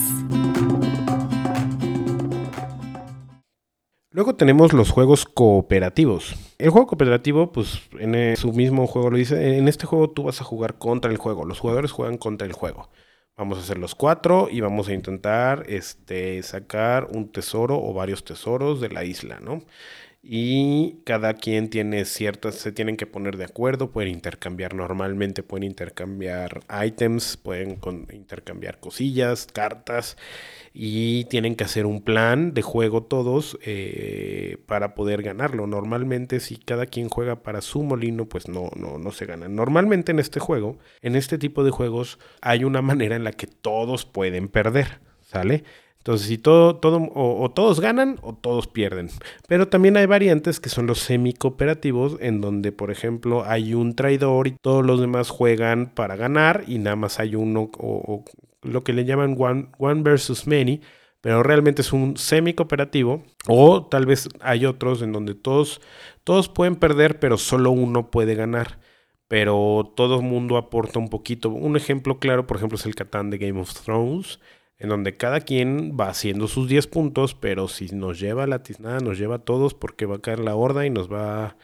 Luego 4.11 4.35
tenemos 4.35 4.73
los 4.73 4.91
juegos 4.91 5.25
cooperativos. 5.25 6.35
El 6.59 6.69
juego 6.69 6.85
cooperativo, 6.85 7.51
pues 7.51 7.81
en 7.99 8.37
su 8.37 8.53
mismo 8.53 8.85
juego 8.85 9.09
lo 9.09 9.17
dice, 9.17 9.57
en 9.57 9.67
este 9.67 9.87
juego 9.87 10.11
tú 10.11 10.23
vas 10.23 10.39
a 10.39 10.43
jugar 10.43 10.77
contra 10.77 11.09
el 11.09 11.17
juego, 11.17 11.45
los 11.45 11.59
jugadores 11.59 11.91
juegan 11.91 12.19
contra 12.19 12.45
el 12.45 12.53
juego. 12.53 12.89
Vamos 13.35 13.57
a 13.57 13.61
hacer 13.61 13.79
los 13.79 13.95
cuatro 13.95 14.47
y 14.51 14.61
vamos 14.61 14.87
a 14.87 14.93
intentar 14.93 15.65
este, 15.67 16.43
sacar 16.43 17.07
un 17.11 17.31
tesoro 17.31 17.83
o 17.83 17.91
varios 17.91 18.23
tesoros 18.23 18.79
de 18.79 18.89
la 18.89 19.03
isla, 19.03 19.39
¿no? 19.39 19.63
Y 20.25 21.01
cada 21.03 21.33
quien 21.33 21.69
tiene 21.69 22.05
ciertas, 22.05 22.55
se 22.55 22.71
tienen 22.71 22.95
que 22.95 23.05
poner 23.05 23.35
de 23.35 23.43
acuerdo, 23.43 23.91
pueden 23.91 24.13
intercambiar 24.13 24.73
normalmente, 24.73 25.43
pueden 25.43 25.65
intercambiar 25.65 26.61
items, 26.85 27.35
pueden 27.35 27.77
intercambiar 28.13 28.79
cosillas, 28.79 29.47
cartas 29.51 30.15
y 30.73 31.25
tienen 31.25 31.57
que 31.57 31.65
hacer 31.65 31.85
un 31.85 32.01
plan 32.01 32.53
de 32.53 32.61
juego 32.61 33.03
todos 33.03 33.59
eh, 33.63 34.55
para 34.65 34.95
poder 34.95 35.23
ganarlo. 35.23 35.67
Normalmente 35.67 36.39
si 36.39 36.55
cada 36.55 36.85
quien 36.85 37.09
juega 37.09 37.43
para 37.43 37.59
su 37.59 37.83
molino, 37.83 38.25
pues 38.29 38.47
no, 38.47 38.71
no, 38.77 38.97
no 38.97 39.11
se 39.11 39.25
gana. 39.25 39.49
Normalmente 39.49 40.13
en 40.13 40.19
este 40.19 40.39
juego, 40.39 40.77
en 41.01 41.17
este 41.17 41.37
tipo 41.37 41.65
de 41.65 41.71
juegos, 41.71 42.17
hay 42.41 42.63
una 42.63 42.81
manera 42.81 43.17
en 43.17 43.25
la 43.25 43.33
que 43.33 43.47
todos 43.47 44.05
pueden 44.05 44.47
perder, 44.47 45.01
¿sale? 45.19 45.65
Entonces, 46.03 46.27
si 46.27 46.37
todo, 46.37 46.75
todo, 46.75 47.09
o, 47.15 47.49
todos 47.51 47.79
ganan 47.79 48.19
o 48.21 48.33
todos 48.33 48.67
pierden. 48.67 49.07
Pero 49.47 49.69
también 49.69 49.95
hay 49.95 50.05
variantes 50.05 50.59
que 50.59 50.67
son 50.67 50.85
los 50.85 50.99
semi-cooperativos, 50.99 52.17
en 52.19 52.41
donde, 52.41 52.73
por 52.73 52.91
ejemplo, 52.91 53.45
hay 53.45 53.73
un 53.73 53.95
traidor 53.95 54.47
y 54.47 54.51
todos 54.61 54.85
los 54.85 54.99
demás 54.99 55.29
juegan 55.29 55.93
para 55.95 56.17
ganar 56.17 56.65
y 56.67 56.79
nada 56.79 56.97
más 56.97 57.21
hay 57.21 57.35
uno, 57.35 57.71
o, 57.77 58.25
lo 58.63 58.83
que 58.83 58.91
le 58.91 59.05
llaman 59.05 59.37
one, 59.39 59.69
one 59.77 60.01
versus 60.03 60.45
many, 60.45 60.81
pero 61.21 61.41
realmente 61.41 61.81
es 61.81 61.93
un 61.93 62.17
semi-cooperativo. 62.17 63.23
O 63.47 63.85
tal 63.85 64.05
vez 64.05 64.27
hay 64.41 64.65
otros 64.65 65.01
en 65.01 65.13
donde 65.13 65.35
todos, 65.35 65.79
todos 66.25 66.49
pueden 66.49 66.75
perder, 66.75 67.17
pero 67.21 67.37
solo 67.37 67.71
uno 67.71 68.11
puede 68.11 68.35
ganar 68.35 68.77
pero 69.29 69.93
todo 69.95 70.21
mundo 70.21 70.57
aporta 70.57 70.99
un 70.99 71.09
poquito. 71.09 71.49
Un 71.49 71.75
ejemplo 71.75 72.19
claro, 72.19 72.45
por 72.45 72.57
ejemplo, 72.57 72.77
es 72.77 72.85
el 72.85 72.93
Catán 72.93 73.31
de 73.31 73.39
Game 73.39 73.59
of 73.59 73.73
Thrones, 73.73 74.39
en 74.83 74.89
donde 74.89 75.15
cada 75.15 75.39
quien 75.39 75.95
va 75.97 76.09
haciendo 76.09 76.49
sus 76.49 76.67
10 76.67 76.87
puntos, 76.87 77.35
pero 77.35 77.69
si 77.69 77.87
nos 77.95 78.19
lleva 78.19 78.47
la 78.47 78.63
tiznada, 78.63 78.99
nos 78.99 79.17
lleva 79.17 79.35
a 79.35 79.39
todos 79.39 79.73
porque 79.73 80.05
va 80.05 80.17
a 80.17 80.21
caer 80.21 80.39
la 80.39 80.55
horda 80.55 80.85
y 80.85 80.89
nos 80.89 81.11
va, 81.11 81.55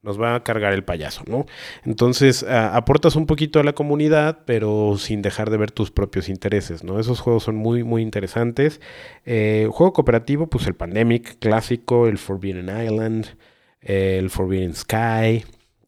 nos 0.00 0.20
va 0.20 0.36
a 0.36 0.44
cargar 0.44 0.72
el 0.72 0.84
payaso, 0.84 1.24
¿no? 1.26 1.44
Entonces 1.84 2.44
aportas 2.44 3.16
un 3.16 3.26
poquito 3.26 3.58
a 3.58 3.64
la 3.64 3.72
comunidad, 3.72 4.44
pero 4.46 4.94
sin 4.96 5.22
dejar 5.22 5.50
de 5.50 5.56
ver 5.56 5.72
tus 5.72 5.90
propios 5.90 6.28
intereses, 6.28 6.84
¿no? 6.84 7.00
Esos 7.00 7.18
juegos 7.18 7.42
son 7.42 7.56
muy, 7.56 7.82
muy 7.82 8.00
interesantes. 8.00 8.80
Eh, 9.26 9.68
juego 9.72 9.92
cooperativo, 9.92 10.46
pues 10.46 10.68
el 10.68 10.74
Pandemic 10.74 11.40
clásico, 11.40 12.06
el 12.06 12.16
Forbidden 12.16 12.68
Island, 12.68 13.26
el 13.80 14.30
Forbidden 14.30 14.76
Sky. 14.76 15.44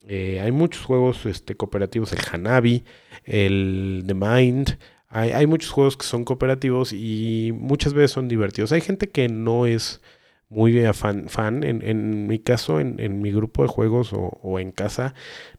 Eh, 0.09 0.40
hay 0.42 0.50
muchos 0.50 0.85
juegos 0.85 1.24
este, 1.24 1.55
cooperativos, 1.55 2.12
el 2.12 2.18
Hanabi, 2.33 2.83
el 3.26 4.03
The 4.09 4.14
Mind. 4.14 4.76
Hay, 5.12 5.49
muchos 5.49 5.73
juegos 5.73 5.96
que 5.96 6.07
son 6.07 6.25
cooperativos 6.25 6.92
y 6.92 7.51
muchas 7.53 7.94
veces 7.94 8.12
son 8.12 8.29
divertidos. 8.29 8.70
Hay 8.70 8.81
gente 8.81 9.09
que 9.09 9.29
no 9.29 9.66
es 9.66 10.01
muy 10.49 10.81
fan. 10.92 11.29
fan. 11.29 11.64
En, 11.64 12.29
mi 12.29 12.38
caso, 12.38 12.79
en, 12.79 13.20
mi 13.20 13.33
grupo 13.33 13.62
de 13.62 13.68
juegos 13.68 14.12
o, 14.12 14.61
en 14.61 14.70
casa, 14.70 15.14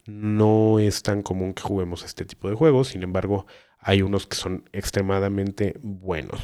no 0.05 0.79
es 0.79 1.03
tan 1.03 1.21
común 1.21 1.53
que 1.53 1.63
juguemos 1.63 2.05
este 2.05 2.23
tipo 2.23 2.49
de 2.49 2.55
juegos. 2.55 2.89
Sin 2.89 3.03
embargo, 3.03 3.45
hay 3.77 4.01
unos 4.01 4.25
que 4.25 4.37
son 4.37 4.69
extremadamente 4.71 5.75
buenos. 5.81 6.39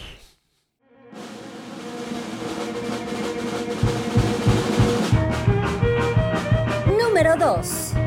Número 7.00 7.38
2. 7.38 8.07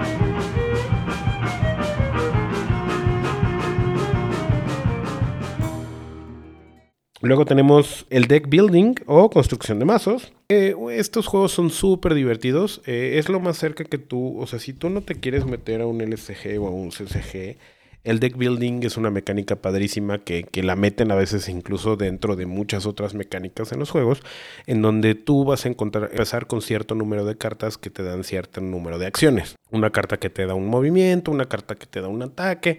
Luego 7.23 7.45
tenemos 7.45 8.07
el 8.09 8.29
deck 8.29 8.49
building 8.49 8.95
o 9.05 9.29
construcción 9.29 9.79
de 9.79 9.85
mazos. 9.85 10.33
Eh, 10.49 10.75
estos 10.93 11.27
juegos 11.27 11.53
son 11.53 11.69
súper 11.69 12.15
divertidos. 12.15 12.81
Eh, 12.87 13.17
es 13.19 13.29
lo 13.29 13.41
más 13.41 13.59
cerca 13.59 13.85
que 13.85 13.99
tú, 13.99 14.41
o 14.41 14.47
sea, 14.47 14.59
si 14.59 14.73
tú 14.73 14.89
no 14.89 15.03
te 15.03 15.17
quieres 15.17 15.45
meter 15.45 15.83
a 15.83 15.87
un 15.87 16.01
LSG 16.01 16.59
o 16.59 16.67
a 16.67 16.71
un 16.71 16.91
CCG, 16.91 17.59
el 18.05 18.19
deck 18.21 18.39
building 18.39 18.83
es 18.85 18.97
una 18.97 19.11
mecánica 19.11 19.57
padrísima 19.57 20.19
que, 20.19 20.49
la 20.63 20.77
meten 20.77 21.11
a 21.11 21.15
veces 21.15 21.51
incluso 21.51 21.97
dentro 21.97 22.37
de 22.37 22.47
muchas 22.47 22.87
otras 22.87 23.13
mecánicas 23.13 23.73
en 23.73 23.81
los 23.81 23.91
juegos, 23.91 24.23
en 24.67 24.81
donde 24.81 25.15
tú 25.15 25.45
vas 25.45 25.67
a 25.67 25.69
encontrar, 25.69 26.09
empezar 26.11 26.47
con 26.47 26.63
cierto 26.63 26.95
número 26.95 27.27
de 27.27 27.37
cartas 27.37 27.77
que 27.77 27.91
te 27.91 28.03
dan 28.03 28.25
cierto 28.25 28.63
número 28.63 28.99
de 28.99 29.07
acciones. 29.07 29.57
Una 29.71 29.91
carta 29.91 30.17
que 30.17 30.31
te 30.31 30.47
da 30.47 30.55
un 30.55 30.69
movimiento, 30.69 31.31
una 31.31 31.47
carta 31.47 31.75
que 31.75 31.85
te 31.85 32.01
da 32.01 32.09
un 32.09 32.23
ataque, 32.23 32.79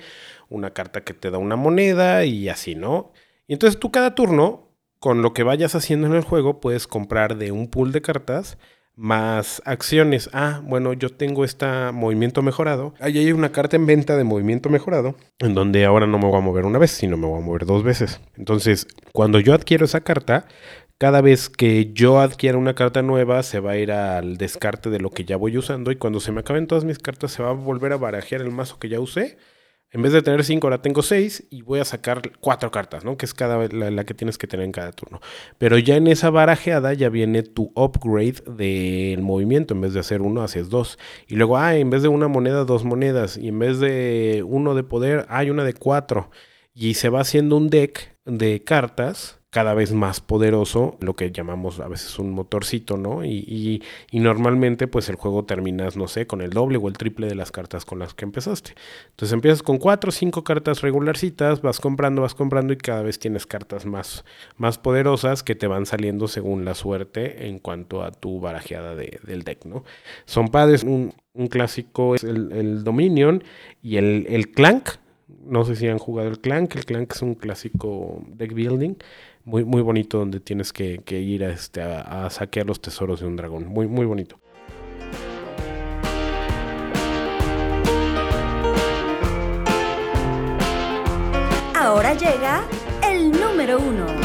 una 0.49 0.71
carta 0.71 1.01
que 1.01 1.13
te 1.13 1.29
da 1.29 1.37
una 1.37 1.55
moneda 1.55 2.25
y 2.25 2.49
así, 2.49 2.73
¿no? 2.73 3.11
Y 3.51 3.55
entonces 3.55 3.81
tú 3.81 3.91
cada 3.91 4.15
turno, 4.15 4.77
con 4.97 5.21
lo 5.21 5.33
que 5.33 5.43
vayas 5.43 5.75
haciendo 5.75 6.07
en 6.07 6.13
el 6.13 6.23
juego, 6.23 6.61
puedes 6.61 6.87
comprar 6.87 7.35
de 7.35 7.51
un 7.51 7.67
pool 7.67 7.91
de 7.91 8.01
cartas 8.01 8.57
más 8.95 9.61
acciones. 9.65 10.29
Ah, 10.31 10.61
bueno, 10.63 10.93
yo 10.93 11.09
tengo 11.09 11.43
este 11.43 11.65
movimiento 11.91 12.41
mejorado. 12.43 12.93
Ahí 13.01 13.17
hay 13.17 13.33
una 13.33 13.51
carta 13.51 13.75
en 13.75 13.85
venta 13.85 14.15
de 14.15 14.23
movimiento 14.23 14.69
mejorado, 14.69 15.15
en 15.39 15.53
donde 15.53 15.83
ahora 15.83 16.07
no 16.07 16.17
me 16.17 16.27
voy 16.27 16.37
a 16.37 16.39
mover 16.39 16.63
una 16.63 16.79
vez, 16.79 16.91
sino 16.91 17.17
me 17.17 17.27
voy 17.27 17.41
a 17.41 17.45
mover 17.45 17.65
dos 17.65 17.83
veces. 17.83 18.21
Entonces, 18.37 18.87
cuando 19.11 19.37
yo 19.41 19.53
adquiero 19.53 19.83
esa 19.83 19.99
carta, 19.99 20.45
cada 20.97 21.19
vez 21.19 21.49
que 21.49 21.91
yo 21.91 22.21
adquiera 22.21 22.57
una 22.57 22.73
carta 22.73 23.01
nueva, 23.01 23.43
se 23.43 23.59
va 23.59 23.71
a 23.71 23.77
ir 23.77 23.91
al 23.91 24.37
descarte 24.37 24.89
de 24.89 25.01
lo 25.01 25.09
que 25.09 25.25
ya 25.25 25.35
voy 25.35 25.57
usando. 25.57 25.91
Y 25.91 25.97
cuando 25.97 26.21
se 26.21 26.31
me 26.31 26.39
acaben 26.39 26.67
todas 26.67 26.85
mis 26.85 26.99
cartas, 26.99 27.33
se 27.33 27.43
va 27.43 27.49
a 27.49 27.53
volver 27.53 27.91
a 27.91 27.97
barajear 27.97 28.39
el 28.39 28.51
mazo 28.51 28.79
que 28.79 28.87
ya 28.87 29.01
usé 29.01 29.37
en 29.93 30.01
vez 30.01 30.13
de 30.13 30.21
tener 30.21 30.45
cinco, 30.45 30.67
ahora 30.67 30.81
tengo 30.81 31.01
seis 31.01 31.45
y 31.49 31.63
voy 31.63 31.81
a 31.81 31.85
sacar 31.85 32.21
cuatro 32.39 32.71
cartas, 32.71 33.03
¿no? 33.03 33.17
Que 33.17 33.25
es 33.25 33.33
cada 33.33 33.67
la, 33.67 33.91
la 33.91 34.05
que 34.05 34.13
tienes 34.13 34.37
que 34.37 34.47
tener 34.47 34.65
en 34.65 34.71
cada 34.71 34.93
turno. 34.93 35.19
Pero 35.57 35.77
ya 35.77 35.97
en 35.97 36.07
esa 36.07 36.29
barajeada 36.29 36.93
ya 36.93 37.09
viene 37.09 37.43
tu 37.43 37.73
upgrade 37.75 38.41
del 38.47 39.21
movimiento. 39.21 39.73
En 39.73 39.81
vez 39.81 39.93
de 39.93 39.99
hacer 39.99 40.21
uno, 40.21 40.43
haces 40.43 40.69
dos. 40.69 40.97
Y 41.27 41.35
luego, 41.35 41.57
ah, 41.57 41.75
en 41.75 41.89
vez 41.89 42.03
de 42.03 42.07
una 42.07 42.29
moneda, 42.29 42.63
dos 42.63 42.85
monedas. 42.85 43.35
Y 43.35 43.49
en 43.49 43.59
vez 43.59 43.79
de 43.79 44.45
uno 44.47 44.75
de 44.75 44.83
poder, 44.83 45.25
hay 45.27 45.49
una 45.49 45.65
de 45.65 45.73
cuatro. 45.73 46.31
Y 46.73 46.93
se 46.93 47.09
va 47.09 47.19
haciendo 47.19 47.57
un 47.57 47.69
deck 47.69 48.17
de 48.23 48.63
cartas 48.63 49.40
cada 49.51 49.73
vez 49.73 49.91
más 49.91 50.21
poderoso, 50.21 50.97
lo 51.01 51.13
que 51.13 51.29
llamamos 51.29 51.81
a 51.81 51.89
veces 51.89 52.17
un 52.19 52.31
motorcito, 52.31 52.95
¿no? 52.95 53.25
Y, 53.25 53.83
normalmente 54.13 54.87
pues 54.87 55.09
el 55.09 55.15
juego 55.15 55.43
terminas, 55.43 55.97
no 55.97 56.07
sé, 56.07 56.25
con 56.25 56.41
el 56.41 56.51
doble 56.51 56.77
o 56.77 56.87
el 56.87 56.97
triple 56.97 57.27
de 57.27 57.35
las 57.35 57.51
cartas 57.51 57.83
con 57.83 57.99
las 57.99 58.13
que 58.13 58.23
empezaste. 58.23 58.75
Entonces 59.09 59.33
empiezas 59.33 59.61
con 59.61 59.77
cuatro 59.77 60.09
o 60.09 60.11
cinco 60.13 60.45
cartas 60.45 60.81
regularcitas, 60.81 61.61
vas 61.61 61.81
comprando, 61.81 62.21
vas 62.21 62.33
comprando 62.33 62.71
y 62.71 62.77
cada 62.77 63.01
vez 63.01 63.19
tienes 63.19 63.45
cartas 63.45 63.85
más, 63.85 64.23
más 64.55 64.77
poderosas 64.77 65.43
que 65.43 65.55
te 65.55 65.67
van 65.67 65.85
saliendo 65.85 66.29
según 66.29 66.63
la 66.63 66.73
suerte 66.73 67.47
en 67.47 67.59
cuanto 67.59 68.03
a 68.03 68.11
tu 68.11 68.39
barajeada 68.39 68.95
del 68.95 69.43
deck, 69.43 69.65
¿no? 69.65 69.83
Son 70.25 70.47
padres, 70.47 70.83
un, 70.83 71.13
clásico 71.49 72.15
es 72.15 72.23
el, 72.23 72.85
Dominion 72.85 73.43
y 73.81 73.97
el, 73.97 74.25
el 74.29 74.51
Clank. 74.51 74.91
No 75.45 75.65
sé 75.65 75.75
si 75.75 75.87
han 75.87 75.97
jugado 75.99 76.29
el 76.29 76.39
Clank. 76.39 76.75
El 76.75 76.85
Clank 76.85 77.13
es 77.13 77.21
un 77.21 77.35
clásico 77.35 78.23
deck 78.27 78.53
building 78.53 78.95
muy, 79.45 79.63
muy 79.63 79.81
bonito 79.81 80.19
donde 80.19 80.39
tienes 80.39 80.71
que, 80.73 81.01
ir 81.09 81.43
a, 81.43 81.49
este, 81.49 81.81
a, 81.81 82.29
saquear 82.29 82.65
los 82.65 82.81
tesoros 82.81 83.19
de 83.19 83.27
un 83.27 83.35
dragón. 83.35 83.67
Muy, 83.67 83.87
muy 83.87 84.05
bonito. 84.05 84.39
Ahora 91.75 92.13
llega 92.13 92.63
el 93.09 93.31
número 93.31 93.79
uno. 93.79 94.20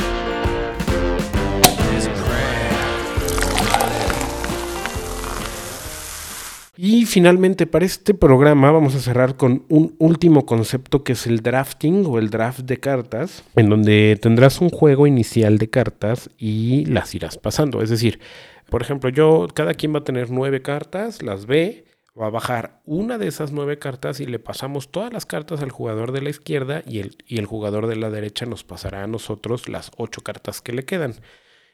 Y 6.77 7.07
finalmente 7.07 7.67
para 7.67 7.87
este 7.87 8.13
programa 8.13 8.71
vamos 8.71 8.95
a 8.95 9.01
cerrar 9.01 9.37
con 9.37 9.65
un 9.71 9.97
último 9.99 10.45
concepto 10.45 11.05
que 11.05 11.13
es 11.13 11.27
el 11.27 11.41
drafting 11.41 12.05
o 12.07 12.19
el 12.19 12.29
draft 12.29 12.61
de 12.61 12.77
cartas, 12.77 13.45
en 13.57 13.71
donde 13.71 14.19
tendrás 14.21 14.61
un 14.61 14.69
juego 14.69 15.07
inicial 15.07 15.57
de 15.57 15.71
cartas 15.71 16.29
y 16.37 16.85
las 16.85 17.15
irás 17.15 17.39
pasando. 17.39 17.81
Es 17.81 17.89
decir, 17.89 18.21
por 18.69 18.83
ejemplo, 18.83 19.09
yo, 19.09 19.49
cada 19.55 19.73
quien 19.73 19.95
va 19.95 20.01
a 20.01 20.05
tener 20.05 20.31
nueve 20.31 20.61
cartas, 20.61 21.23
las 21.23 21.47
ve, 21.47 21.87
va 22.21 22.27
a 22.27 22.31
bajar 22.31 22.83
una 22.85 23.17
de 23.17 23.29
esas 23.29 23.53
nueve 23.53 23.79
cartas 23.79 24.21
y 24.21 24.27
le 24.27 24.39
pasamos 24.39 24.91
todas 24.91 25.13
las 25.13 25.25
cartas 25.25 25.63
al 25.63 25.71
jugador 25.71 26.13
de 26.13 26.21
la 26.21 26.31
izquierda 26.31 26.83
y 26.87 26.99
el, 26.99 27.17
y 27.27 27.39
el 27.39 27.47
jugador 27.47 27.87
de 27.87 27.97
la 27.97 28.11
derecha 28.11 28.45
nos 28.45 28.65
pasará 28.65 29.03
a 29.03 29.07
nosotros 29.07 29.69
las 29.69 29.93
ocho 29.97 30.21
cartas 30.21 30.61
que 30.61 30.73
le 30.73 30.85
quedan. 30.85 31.15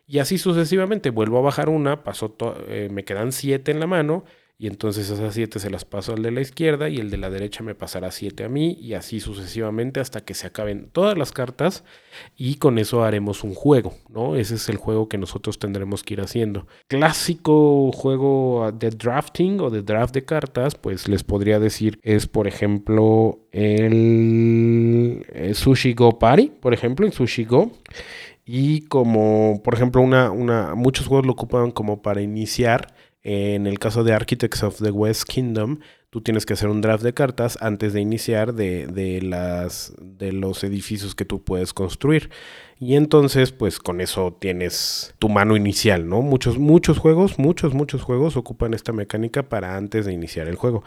Y 0.07 0.21
así 0.21 0.39
sucesivamente, 0.39 1.11
vuelvo 1.11 1.39
a 1.39 1.43
bajar 1.43 1.69
una, 1.69 2.05
pasó 2.05 2.37
eh, 2.69 2.89
me 2.93 3.05
quedan 3.05 3.33
siete 3.33 3.73
en 3.73 3.81
la 3.81 3.87
mano 3.87 4.25
y 4.63 4.69
entonces 4.69 5.11
esas 5.11 5.35
siete 5.35 5.59
se 5.59 5.71
las 5.71 5.85
paso 5.85 6.13
al 6.13 6.23
de 6.23 6.31
la 6.31 6.41
izquierda 6.41 6.89
y 6.89 6.99
el 6.99 7.11
de 7.11 7.17
la 7.17 7.31
derecha 7.31 7.65
me 7.65 7.75
pasará 7.75 8.13
siete 8.13 8.45
a 8.45 8.49
mí 8.49 8.79
y 8.81 8.95
así 8.95 9.19
sucesivamente 9.19 9.99
hasta 9.99 10.21
que 10.21 10.35
se 10.35 10.47
acaben 10.47 10.89
todas 10.93 11.19
las 11.19 11.33
cartas 11.33 11.83
y 12.37 12.55
con 12.59 12.79
eso 12.79 13.03
haremos 13.03 13.43
un 13.43 13.55
juego, 13.55 13.93
¿no? 14.09 14.37
Ese 14.37 14.55
es 14.55 14.69
el 14.69 14.77
juego 14.77 15.09
que 15.09 15.19
nosotros 15.19 15.59
tendremos 15.59 16.05
que 16.05 16.15
ir 16.15 16.21
haciendo. 16.21 16.69
Clásico 16.87 17.91
juego 17.91 18.71
de 18.73 18.91
drafting 18.91 19.59
o 19.59 19.69
de 19.69 19.83
draft 19.83 20.15
de 20.15 20.25
cartas, 20.25 20.77
pues 20.77 21.09
les 21.09 21.25
podría 21.25 21.59
decir 21.59 21.99
es 22.05 22.29
por 22.29 22.47
ejemplo 22.47 23.41
el, 23.51 25.27
Sushi 25.55 25.93
Go 25.95 26.21
Party, 26.21 26.53
por 26.61 26.73
ejemplo, 26.73 27.05
en 27.05 27.11
Sushi 27.11 27.47
Go. 27.47 27.73
Y 28.45 28.83
como, 28.83 29.61
por 29.63 29.75
ejemplo, 29.75 30.01
una, 30.03 30.31
una, 30.31 30.75
muchos 30.75 31.07
juegos 31.07 31.27
lo 31.27 31.33
ocupan 31.33 31.71
como 31.71 32.03
para 32.03 32.23
iniciar 32.23 32.93
en 33.23 33.67
el 33.67 33.79
caso 33.79 34.03
de 34.03 34.13
Architects 34.13 34.63
of 34.63 34.79
the 34.83 34.91
West 34.91 35.25
Kingdom, 35.25 35.79
tú 36.11 36.21
tienes 36.21 36.45
que 36.45 36.53
hacer 36.53 36.69
un 36.69 36.81
draft 36.81 37.03
de 37.05 37.15
cartas 37.15 37.57
antes 37.63 37.93
de 37.93 38.01
iniciar 38.01 38.53
de, 38.53 39.21
las, 39.23 39.95
de 39.99 40.33
los 40.33 40.63
edificios 40.63 41.15
que 41.15 41.25
tú 41.25 41.43
puedes 41.43 41.73
construir. 41.73 42.31
Y 42.79 42.97
entonces, 42.97 43.53
pues 43.53 43.79
con 43.79 44.01
eso 44.01 44.37
tienes 44.39 45.15
tu 45.21 45.29
mano 45.29 45.57
inicial, 45.57 46.09
¿no? 46.09 46.21
Muchos, 46.21 46.59
muchos 46.59 46.99
juegos, 46.99 47.39
muchos, 47.39 47.75
muchos 47.75 48.03
juegos 48.03 48.37
ocupan 48.37 48.75
esta 48.75 48.93
mecánica 48.93 49.45
para 49.45 49.77
antes 49.77 50.05
de 50.05 50.13
iniciar 50.13 50.49
el 50.49 50.57
juego. 50.57 50.83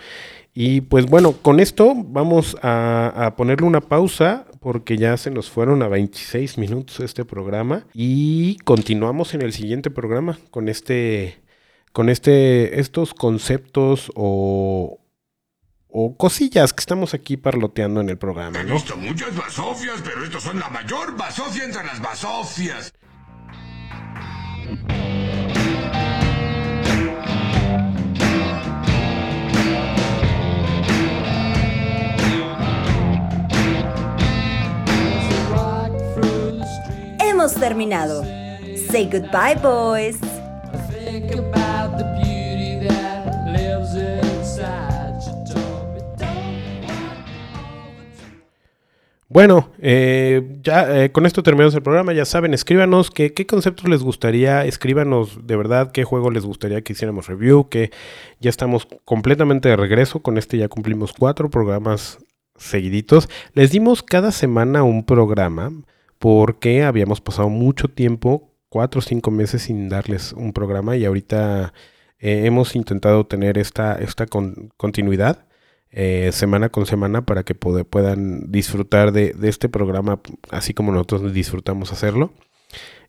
Y 0.54 0.82
pues 0.82 1.06
bueno, 1.06 1.32
con 1.42 1.60
esto 1.62 1.94
vamos 1.96 2.58
a, 2.62 3.14
a 3.16 3.36
ponerle 3.36 3.66
una 3.66 3.82
pausa 3.82 4.46
porque 4.60 4.98
ya 4.98 5.16
se 5.16 5.32
nos 5.32 5.50
fueron 5.50 5.82
a 5.84 5.88
26 5.88 6.58
minutos 6.58 7.00
este 7.00 7.24
programa 7.24 7.86
y 7.94 8.58
continuamos 8.58 9.34
en 9.34 9.42
el 9.42 9.54
siguiente 9.54 9.90
programa 9.90 10.38
con 10.52 10.68
este 10.70 11.45
con 11.96 12.10
este, 12.10 12.82
estos 12.82 13.14
conceptos 13.14 14.12
o, 14.16 15.00
o 15.88 16.18
cosillas 16.18 16.74
que 16.74 16.82
estamos 16.82 17.14
aquí 17.14 17.38
parloteando 17.38 18.02
en 18.02 18.10
el 18.10 18.18
programa, 18.18 18.62
¿no? 18.64 18.72
He 18.72 18.74
visto 18.74 18.98
muchas 18.98 19.34
basofias, 19.34 20.02
pero 20.04 20.26
estos 20.26 20.44
son 20.44 20.60
la 20.60 20.68
mayor 20.68 21.16
basofia 21.16 21.64
entre 21.64 21.86
las 21.86 22.02
basofias. 22.02 22.94
Hemos 37.22 37.54
terminado. 37.54 38.26
Say 38.92 39.10
goodbye, 39.10 39.56
boys. 39.64 40.20
Bueno, 49.36 49.70
eh, 49.80 50.60
ya 50.62 51.04
eh, 51.04 51.12
con 51.12 51.26
esto 51.26 51.44
terminamos 51.44 51.76
el 51.76 51.84
programa. 51.84 52.14
Ya 52.14 52.24
saben, 52.24 52.54
escríbanos 52.54 53.12
qué, 53.12 53.34
qué 53.34 53.46
conceptos 53.46 53.90
les 53.90 54.02
gustaría, 54.02 54.64
escríbanos 54.64 55.46
de 55.46 55.58
verdad 55.58 55.92
qué 55.92 56.06
juego 56.06 56.32
les 56.32 56.46
gustaría 56.46 56.82
que 56.84 56.94
hiciéramos 56.94 57.28
review, 57.28 57.68
que 57.68 57.92
ya 58.40 58.50
estamos 58.50 58.88
completamente 59.04 59.68
de 59.68 59.76
regreso. 59.76 60.22
Con 60.22 60.38
este 60.38 60.58
ya 60.58 60.70
cumplimos 60.70 61.12
cuatro 61.12 61.50
programas 61.50 62.18
seguiditos. 62.56 63.28
Les 63.54 63.72
dimos 63.72 64.04
cada 64.04 64.32
semana 64.32 64.84
un 64.84 65.06
programa 65.06 65.70
porque 66.18 66.84
habíamos 66.84 67.20
pasado 67.20 67.50
mucho 67.50 67.90
tiempo, 67.90 68.54
cuatro 68.70 69.00
o 69.00 69.02
cinco 69.02 69.32
meses 69.32 69.64
sin 69.64 69.90
darles 69.90 70.32
un 70.32 70.54
programa 70.54 70.96
y 70.96 71.04
ahorita 71.04 71.74
eh, 72.20 72.44
hemos 72.46 72.74
intentado 72.74 73.26
tener 73.26 73.58
esta, 73.58 73.96
esta 73.96 74.28
continuidad. 74.78 75.46
Eh, 75.92 76.32
semana 76.34 76.70
con 76.70 76.86
semana 76.86 77.26
para 77.26 77.44
que 77.44 77.56
puedan 77.56 78.52
disfrutar 78.52 79.14
de, 79.14 79.34
este 79.44 79.70
programa 79.70 80.20
así 80.50 80.74
como 80.74 80.92
nosotros 80.92 81.34
disfrutamos 81.34 81.94
hacerlo. 81.94 82.34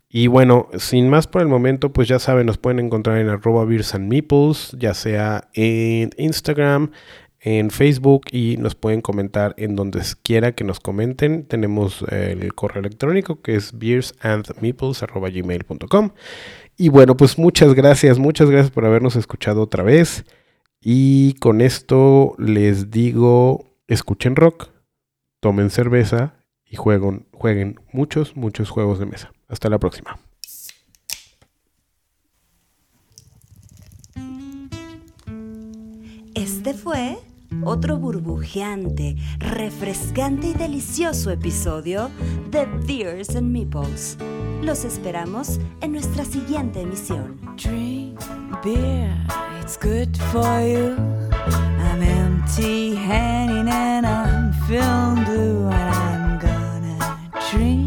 Y 0.08 0.28
bueno, 0.28 0.68
sin 0.78 1.10
más 1.10 1.26
por 1.26 1.42
el 1.42 1.48
momento, 1.48 1.92
pues 1.92 2.06
ya 2.06 2.20
saben, 2.20 2.46
nos 2.46 2.58
pueden 2.58 2.78
encontrar 2.78 3.18
en 3.18 3.28
arroba 3.28 3.64
beers 3.64 3.96
and 3.96 4.08
meeples, 4.08 4.76
ya 4.78 4.94
sea 4.94 5.48
en 5.52 6.10
Instagram, 6.16 6.92
en 7.40 7.70
Facebook 7.70 8.26
y 8.30 8.56
nos 8.56 8.76
pueden 8.76 9.00
comentar 9.00 9.54
en 9.58 9.74
donde 9.76 10.00
quiera 10.22 10.52
que 10.52 10.64
nos 10.64 10.78
comenten. 10.78 11.44
Tenemos 11.44 12.04
el 12.10 12.54
correo 12.54 12.78
electrónico 12.80 13.42
que 13.42 13.56
es 13.56 13.76
beersandmeeples.gmail.com 13.76 16.10
Y 16.76 16.88
bueno, 16.88 17.16
pues 17.16 17.36
muchas 17.36 17.74
gracias, 17.74 18.16
muchas 18.18 18.48
gracias 18.48 18.70
por 18.70 18.84
habernos 18.84 19.16
escuchado 19.16 19.60
otra 19.62 19.82
vez. 19.82 20.24
Y 20.80 21.34
con 21.34 21.60
esto 21.60 22.34
les 22.38 22.90
digo, 22.90 23.76
escuchen 23.86 24.36
rock, 24.36 24.70
tomen 25.40 25.70
cerveza 25.70 26.34
y 26.64 26.76
jueguen, 26.76 27.26
jueguen 27.32 27.80
muchos, 27.92 28.36
muchos 28.36 28.70
juegos 28.70 28.98
de 28.98 29.06
mesa. 29.06 29.32
Hasta 29.48 29.68
la 29.68 29.78
próxima. 29.78 30.18
Este 36.34 36.74
fue 36.74 37.16
otro 37.64 37.98
burbujeante, 37.98 39.16
refrescante 39.38 40.48
y 40.48 40.54
delicioso 40.54 41.30
episodio 41.30 42.10
de 42.50 42.66
Beers 42.86 43.36
and 43.36 43.50
Meeples. 43.50 44.18
Los 44.62 44.84
esperamos 44.84 45.60
en 45.80 45.92
nuestra 45.92 46.24
siguiente 46.24 46.80
emisión. 46.80 47.40
Drink 47.56 48.20
beer. 48.64 49.45
It's 49.66 49.76
good 49.76 50.16
for 50.30 50.60
you. 50.60 50.94
I'm 51.32 52.00
empty 52.00 52.94
handed 52.94 53.66
and 53.66 54.06
I'm 54.06 54.52
filled 54.68 55.24
blue, 55.24 55.66
and 55.66 55.90
I'm 55.90 56.38
gonna 56.38 57.18
dream. 57.50 57.85